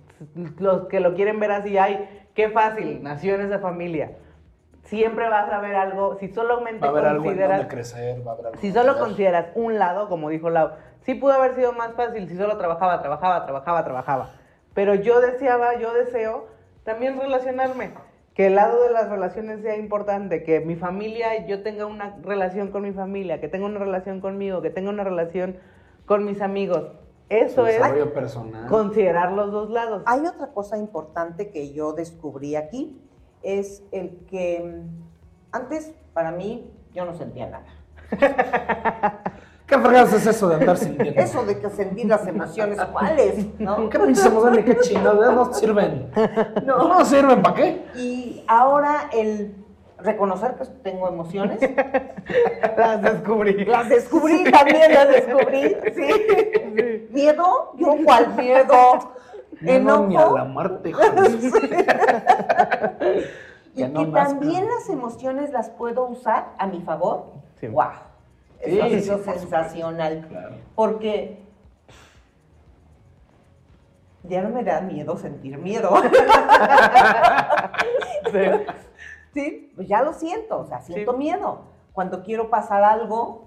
[0.59, 4.13] los que lo quieren ver así, ay, qué fácil, nació en esa familia.
[4.83, 8.33] Siempre vas a ver algo, si solamente Va a haber algo en consideras crecer, va
[8.33, 9.03] a haber algo si solo ver.
[9.03, 13.01] consideras un lado, como dijo Lau, sí pudo haber sido más fácil si solo trabajaba,
[13.01, 14.31] trabajaba, trabajaba, trabajaba.
[14.75, 16.47] Pero yo deseaba, yo deseo
[16.85, 17.91] también relacionarme.
[18.35, 22.71] Que el lado de las relaciones sea importante, que mi familia, yo tenga una relación
[22.71, 25.57] con mi familia, que tenga una relación conmigo, que tenga una relación
[26.05, 26.93] con mis amigos.
[27.29, 28.67] Eso es personal.
[28.69, 30.03] considerar los dos lados.
[30.07, 33.01] Hay otra cosa importante que yo descubrí aquí,
[33.43, 35.07] es el que mm,
[35.53, 37.67] antes para mí yo no sentía nada.
[39.67, 41.21] ¿Qué fregados es eso de andar sintiendo?
[41.21, 43.59] Eso de que sentir las emociones, ¿cuáles?
[43.59, 43.89] ¿No?
[43.91, 44.65] ¿Qué pinches emociones?
[44.65, 45.35] ¿Qué chingados?
[45.35, 46.11] No sirven.
[46.65, 46.89] No.
[46.89, 47.85] No sirven, ¿para qué?
[47.97, 49.55] Y ahora el
[50.07, 51.59] reconocer que tengo emociones,
[52.77, 53.65] Las descubrí.
[53.65, 57.09] las descubrí, también las descubrí, ¿sí?
[57.11, 57.73] ¿Miedo?
[57.77, 59.13] ¿Yo cuál miedo?
[59.61, 60.45] No, ni a la
[60.93, 61.33] joder.
[63.77, 67.27] Y no que más, también las emociones las puedo usar a mi favor.
[67.61, 67.67] Sí.
[67.69, 67.91] ¡Wow!
[68.61, 70.27] Eso ha sido sensacional.
[70.31, 70.55] Claro.
[70.75, 71.43] Porque
[74.23, 75.91] ya no me da miedo sentir miedo.
[78.33, 78.39] Sí,
[79.75, 81.19] pues ya lo siento, o sea, siento Sí.
[81.19, 81.61] miedo.
[81.93, 83.45] Cuando quiero pasar algo,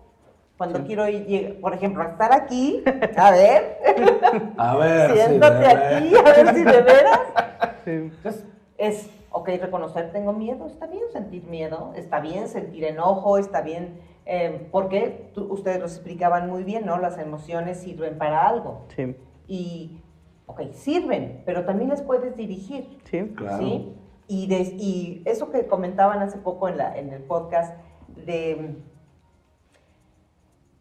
[0.58, 2.84] cuando quiero ir, por ejemplo, estar aquí,
[3.16, 3.78] a ver,
[4.58, 7.20] A ver, sí, siéntate aquí, a ver si de veras.
[7.86, 7.92] Sí.
[7.92, 8.46] Entonces,
[8.78, 14.00] es, ok, reconocer tengo miedo, está bien sentir miedo, está bien sentir enojo, está bien,
[14.26, 16.98] eh, porque tú- ustedes lo explicaban muy bien, ¿no?
[17.00, 18.86] Las emociones sirven para algo.
[18.96, 19.16] Sí.
[19.48, 20.02] Y,
[20.46, 23.00] ok, sirven, pero también les puedes dirigir.
[23.06, 23.22] Sí.
[23.36, 23.58] Claro.
[23.60, 23.96] ¿sí?
[24.32, 27.76] Y, eso que comentaban hace poco en, la, en el podcast,
[28.16, 28.76] de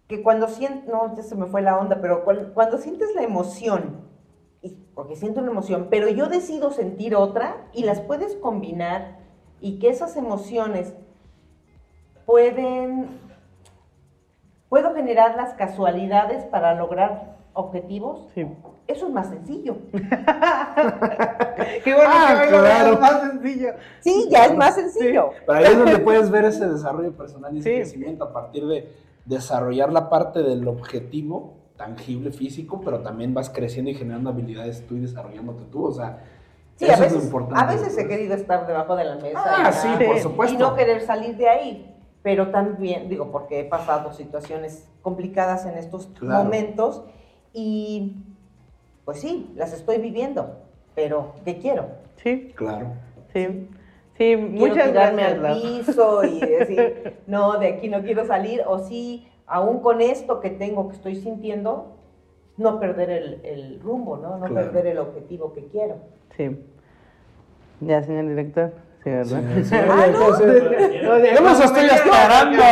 [0.07, 2.24] que cuando sientes, no, ya se me fue la onda, pero
[2.55, 4.03] cuando sientes la emoción,
[4.62, 9.16] y- porque siento una emoción, pero yo decido sentir otra y las puedes combinar
[9.61, 10.94] y que esas emociones
[12.26, 13.09] pueden,
[14.68, 18.46] puedo generar las casualidades para lograr objetivos, Sí.
[18.86, 19.78] eso es más sencillo.
[21.84, 22.62] Qué bueno Ah, que claro.
[22.62, 23.68] veas más sencillo.
[24.00, 25.30] Sí, ya es más sencillo.
[25.46, 27.76] Pero ahí es donde puedes ver ese desarrollo personal y ese Sí.
[27.76, 28.88] crecimiento a partir de
[29.24, 34.96] desarrollar la parte del objetivo tangible, físico, pero también vas creciendo y generando habilidades tú
[34.96, 35.84] y desarrollándote tú.
[35.86, 36.24] O sea,
[36.76, 37.61] Sí, eso a es lo veces, importante.
[37.61, 40.54] a veces he querido estar debajo de la mesa Ah, y, sí, ya- por supuesto.
[40.54, 41.94] y no querer salir de ahí.
[42.22, 46.42] Pero también, digo, porque he pasado situaciones complicadas en estos Claro.
[46.44, 47.04] momentos
[47.52, 48.16] y
[49.04, 50.56] pues sí, las estoy viviendo,
[50.99, 51.86] pero ¿qué quiero?
[52.16, 52.88] Sí, Claro.
[53.32, 53.68] sí.
[54.16, 55.44] Sí, Quiero muchas tirarme gracias.
[55.44, 60.40] al piso y decir, no, de aquí no quiero salir, o sí, aún con esto
[60.40, 61.94] que tengo, que estoy sintiendo,
[62.57, 64.38] no perder el, el rumbo, ¿no?
[64.38, 64.72] No Claro.
[64.72, 65.99] perder el objetivo que quiero.
[66.36, 66.59] Sí.
[67.80, 68.72] Ya, señor director.
[69.05, 69.40] Sí, ¿verdad?
[69.62, 70.07] Sí, Ah,
[71.34, 72.62] Yo los ¿cómo estoy esperando.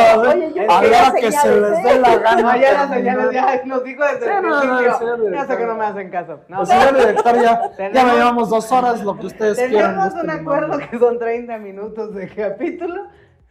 [0.68, 2.42] A la que se les dé la gana.
[2.42, 5.30] No, ya las señales ya nos dijo desde el principio.
[5.32, 6.40] Ya sé que no me hacen caso.
[6.48, 7.60] No, Pues, señor director, ya,
[7.92, 9.92] ya me llevamos dos horas, lo que ustedes quieran.
[9.92, 13.06] Tenemos este un acuerdo que son 30 minutos de capítulo.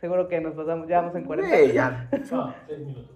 [0.05, 1.57] Seguro que nos pasamos, ya vamos en 40.
[1.57, 2.07] Sí, ya.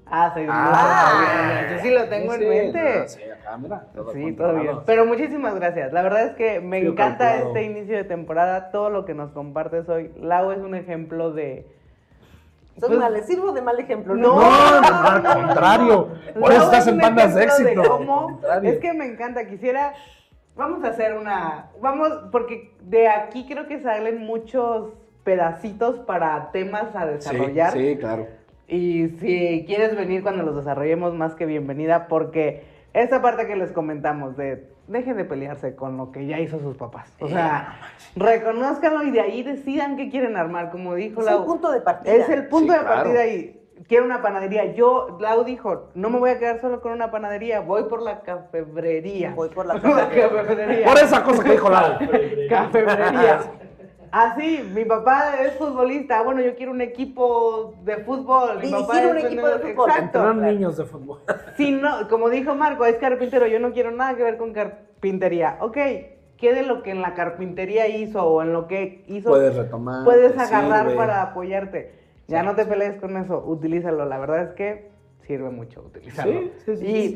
[0.07, 1.75] Ah, seis Ah, minutos.
[1.75, 2.99] Yo sí lo tengo Sí, en mente.
[3.01, 3.83] no, Sí, acá, mira.
[3.93, 4.77] todo Sí, todo bien.
[4.87, 5.93] Pero muchísimas gracias.
[5.93, 7.47] La verdad es que me Sí, encanta calculado.
[7.49, 10.11] este inicio de temporada, todo lo que nos compartes hoy.
[10.19, 11.67] Lau es un ejemplo de...
[12.79, 14.15] Soy Pues- mal, les sirvo de mal ejemplo.
[14.15, 16.07] No, No, no, al contrario.
[16.39, 17.83] Por eso estás es en bandas de éxito.
[17.87, 18.67] cómo- contrario.
[18.71, 19.93] es que me encanta, quisiera...
[20.55, 21.67] Vamos a hacer una...
[21.79, 24.93] Vamos, porque de aquí creo que salen muchos
[25.23, 27.71] pedacitos para temas a desarrollar.
[27.73, 28.27] Sí, sí, claro.
[28.67, 32.63] Y si quieres venir cuando los desarrollemos, más que bienvenida, porque
[32.93, 36.75] esa parte que les comentamos de dejen de pelearse con lo que ya hizo sus
[36.75, 37.13] papás.
[37.19, 37.77] O sea,
[38.15, 41.39] reconózcanlo y de ahí decidan qué quieren armar, como dijo Es Lau.
[41.41, 42.13] el punto de partida.
[42.15, 43.03] Es el punto Sí, de claro.
[43.03, 44.73] partida y quiero una panadería.
[44.73, 48.21] Yo, Lau dijo, no me voy a quedar solo con una panadería, voy por la
[48.21, 49.31] cafebrería.
[49.35, 50.87] Voy por la cafebrería.
[50.87, 51.93] Por esa cosa que dijo Lau.
[52.49, 53.39] Cafebrería.
[54.11, 56.21] Así, mi papá es futbolista.
[56.23, 58.55] Bueno, yo quiero un equipo de fútbol.
[58.55, 59.89] Mi Dirigir papá un es equipo de fútbol.
[59.89, 60.33] Exacto.
[60.33, 61.19] Niños de fútbol.
[61.57, 63.47] Si no, como dijo Marco, es carpintero.
[63.47, 65.57] Yo no quiero nada que ver con carpintería.
[65.59, 65.77] Ok,
[66.37, 70.05] ¿qué de lo que en la carpintería hizo o en lo que hizo Puedes retomar.
[70.05, 70.95] puedes agarrar sirve.
[70.95, 71.91] para apoyarte?
[72.27, 74.05] Ya no te pelees con eso, utilízalo.
[74.05, 74.89] La verdad es que
[75.27, 76.31] sirve mucho utilizarlo.
[76.33, 77.07] Sí, sí, sí, y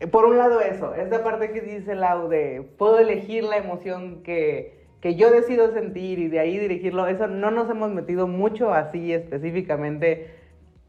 [0.00, 0.06] sí.
[0.06, 4.77] por un lado eso, esta parte que dice Lau de puedo elegir la emoción que,
[5.00, 9.12] que yo decido sentir y de ahí dirigirlo, eso no nos hemos metido mucho así
[9.12, 10.34] específicamente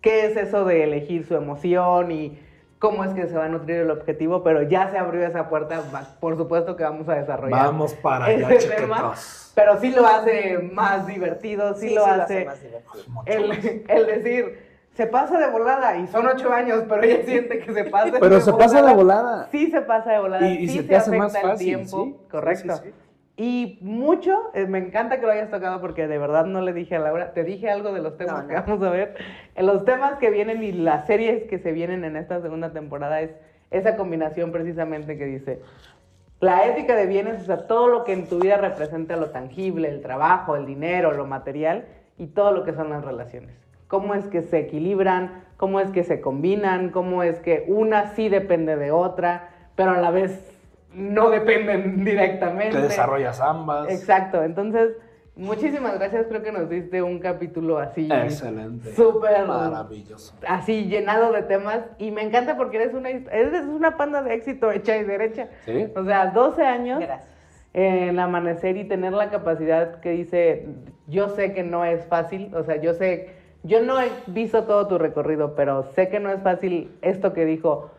[0.01, 2.39] qué es eso de elegir su emoción y
[2.79, 5.81] cómo es que se va a nutrir el objetivo, pero ya se abrió esa puerta,
[6.21, 7.65] por supuesto que vamos a desarrollar.
[7.65, 9.51] Vamos para allá, ese tema, chiquitos.
[9.53, 13.03] pero sí lo hace más divertido, sí, lo hace, más divertido.
[13.25, 14.59] el, el decir,
[14.93, 18.39] se pasa de volada y son ocho años, pero ella siente que se pasa Pero
[18.41, 19.49] se pasa de volada.
[19.51, 22.03] Sí se pasa de volada, Y- y sí se te hace más el fácil, tiempo,
[22.05, 22.81] sí, sí, correcto.
[23.41, 26.97] Y mucho, eh, me encanta que lo hayas tocado porque de verdad no le dije
[26.97, 29.15] a Laura, te dije algo de los temas No, que vamos a ver.
[29.55, 33.21] En los temas que vienen y las series que se vienen en esta segunda temporada
[33.21, 33.31] es
[33.71, 35.61] esa combinación precisamente que dice,
[36.41, 39.87] la ética de bienes, o sea, todo lo que en tu vida representa lo tangible,
[39.87, 41.85] el trabajo, el dinero, lo material
[42.17, 43.55] y todo lo que son las relaciones.
[43.87, 48.27] cómo es que se equilibran, cómo es que se combinan, cómo es que una sí
[48.27, 50.58] depende de otra, pero a la vez
[50.93, 52.75] no dependen directamente.
[52.75, 53.89] Que desarrollas ambas.
[53.89, 54.95] Exacto, entonces
[55.35, 58.09] muchísimas gracias, creo que nos diste un capítulo así.
[58.11, 58.93] Excelente.
[58.93, 59.47] Súper.
[59.47, 60.35] Maravilloso.
[60.47, 64.71] Así llenado de temas y me encanta porque eres una, eres una panda de éxito
[64.71, 65.47] hecha y derecha.
[65.65, 65.87] ¿Sí?
[65.95, 67.29] O sea, 12 años Gracias.
[67.73, 70.67] en amanecer y tener la capacidad que dice,
[71.07, 73.29] yo sé que no es fácil, o sea, yo sé,
[73.63, 77.45] yo no he visto todo tu recorrido, pero sé que no es fácil esto que
[77.45, 77.91] dijo,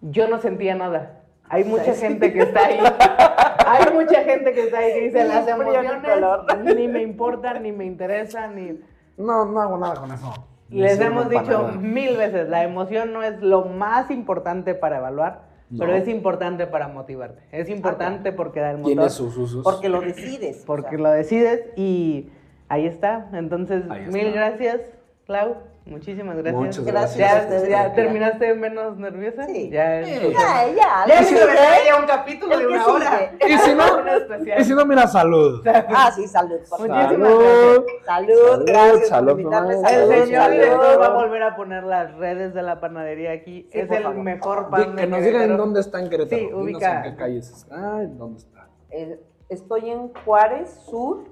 [0.00, 1.22] yo no sentía nada.
[1.50, 2.78] Hay mucha gente que está ahí.
[3.66, 6.46] Hay mucha gente que está ahí que dice, las ni emociones calor".
[6.76, 8.78] ni me importan, ni me interesan, ni...
[9.16, 10.32] No, no hago nada con eso.
[10.70, 11.72] Ni Les hemos dicho nada.
[11.72, 15.78] mil veces, la emoción no es lo más importante para evaluar, No.
[15.80, 17.42] pero es importante para motivarte.
[17.52, 19.64] Es importante porque da el motor, Tiene sus usos.
[19.64, 20.62] Porque lo decides.
[20.62, 20.98] o porque sea.
[20.98, 22.30] lo decides y
[22.68, 23.28] ahí está.
[23.32, 24.12] Entonces, Ahí está.
[24.12, 24.80] mil gracias,
[25.26, 25.56] Clau.
[25.90, 26.54] Muchísimas gracias.
[26.54, 27.16] Muchas gracias.
[27.18, 27.68] ¿Ya, a ustedes.
[27.68, 29.44] ya terminaste menos nerviosa?
[29.46, 29.70] Sí.
[29.70, 30.12] Ya, Sí.
[30.32, 31.04] Ya, ya.
[31.06, 31.40] ya sigue.
[31.86, 33.32] ya un capítulo El de una hora.
[33.46, 33.84] Y si no,
[34.58, 35.62] y si no, mira, salud.
[35.66, 36.58] Ah, sí, salud.
[36.68, 36.88] por favor.
[36.90, 37.84] Muchísimas Salud.
[38.04, 39.74] Salud, Salud, gracias salud, por invitarme.
[39.74, 40.54] El Salud, señor salud.
[40.56, 43.68] director va a volver a poner las redes de la panadería aquí.
[43.72, 44.18] Sí, es el favor.
[44.18, 46.38] mejor pan que de nos digan dónde está en Querétaro.
[46.40, 46.96] Sí, Dinos ubica.
[46.96, 47.76] en qué calles está.
[48.06, 48.68] ¿dónde está?
[48.90, 51.24] Eh, estoy en Juárez Sur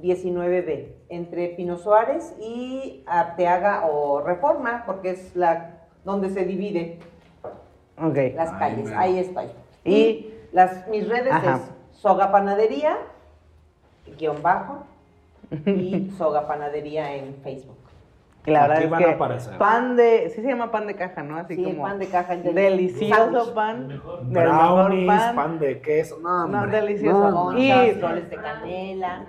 [0.00, 5.70] 19B, entre Pino Suárez y Arteaga o Reforma, porque es la
[6.04, 6.98] donde se divide
[8.02, 8.16] Ok.
[8.34, 8.90] las calles.
[8.96, 9.46] Ahí estoy.
[9.84, 11.56] Y- Y las mis redes Ajá.
[11.56, 12.96] es Soga Panadería
[14.18, 14.84] guion bajo
[15.66, 17.76] y Soga Panadería en Facebook.
[18.46, 19.56] Van es a que aparecer.
[19.56, 21.38] pan de, sí se llama pan de caja, ¿no?
[21.38, 25.58] Así Sí, como pan de caja, el del delicioso pan, del Brownies, mejor pan.
[25.58, 26.18] de queso.
[26.20, 26.80] No, No, hombre.
[26.82, 27.30] delicioso.
[27.30, 29.24] No, Y- roles de canela.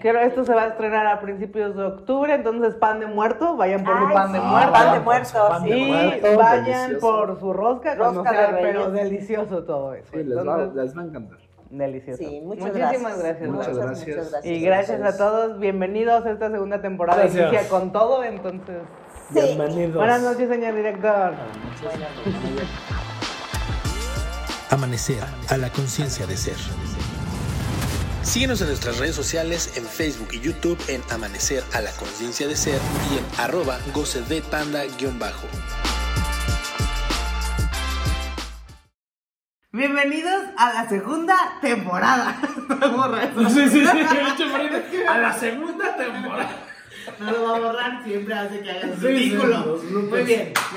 [0.00, 3.84] Creo esto se va a estrenar a principios de octubre, entonces pan de muerto, vayan
[3.84, 4.72] por su Ay, pan de sí, muerto.
[4.72, 5.90] pan de muerto, Pan de y
[6.36, 7.00] vayan delicioso.
[7.00, 10.06] por su rosca, Rosca sea, de pero delicioso todo eso.
[10.12, 11.38] Sí, les va, Entonces, les va a encantar.
[11.70, 12.18] delicioso.
[12.22, 13.22] Sí, muchas Muchísimas gracias.
[13.22, 13.50] gracias.
[13.50, 14.44] Muchas gracias.
[14.44, 17.22] Y gracias a todos, bienvenidos a esta segunda temporada.
[17.22, 17.52] Gracias.
[17.52, 18.82] Inicia con todo, entonces.
[19.32, 19.40] Sí.
[19.40, 19.94] Bienvenidos.
[19.94, 21.32] Buenas noches, señor director.
[24.70, 26.56] Amanecer a la conciencia de ser.
[28.22, 32.54] Síguenos en nuestras redes sociales en Facebook y YouTube en Amanecer a la conciencia de
[32.54, 35.46] ser y en arroba goce de panda-bajo.
[39.72, 42.38] Bienvenidos a la segunda temporada.
[42.68, 43.48] No lo borra eso.
[43.50, 44.98] Sí, sí, sí.
[45.08, 46.50] A la segunda temporada.
[47.18, 49.82] No lo va a borrar, siempre hace que haga su Sí, sí, ridículo.
[50.10, 50.52] Muy bien.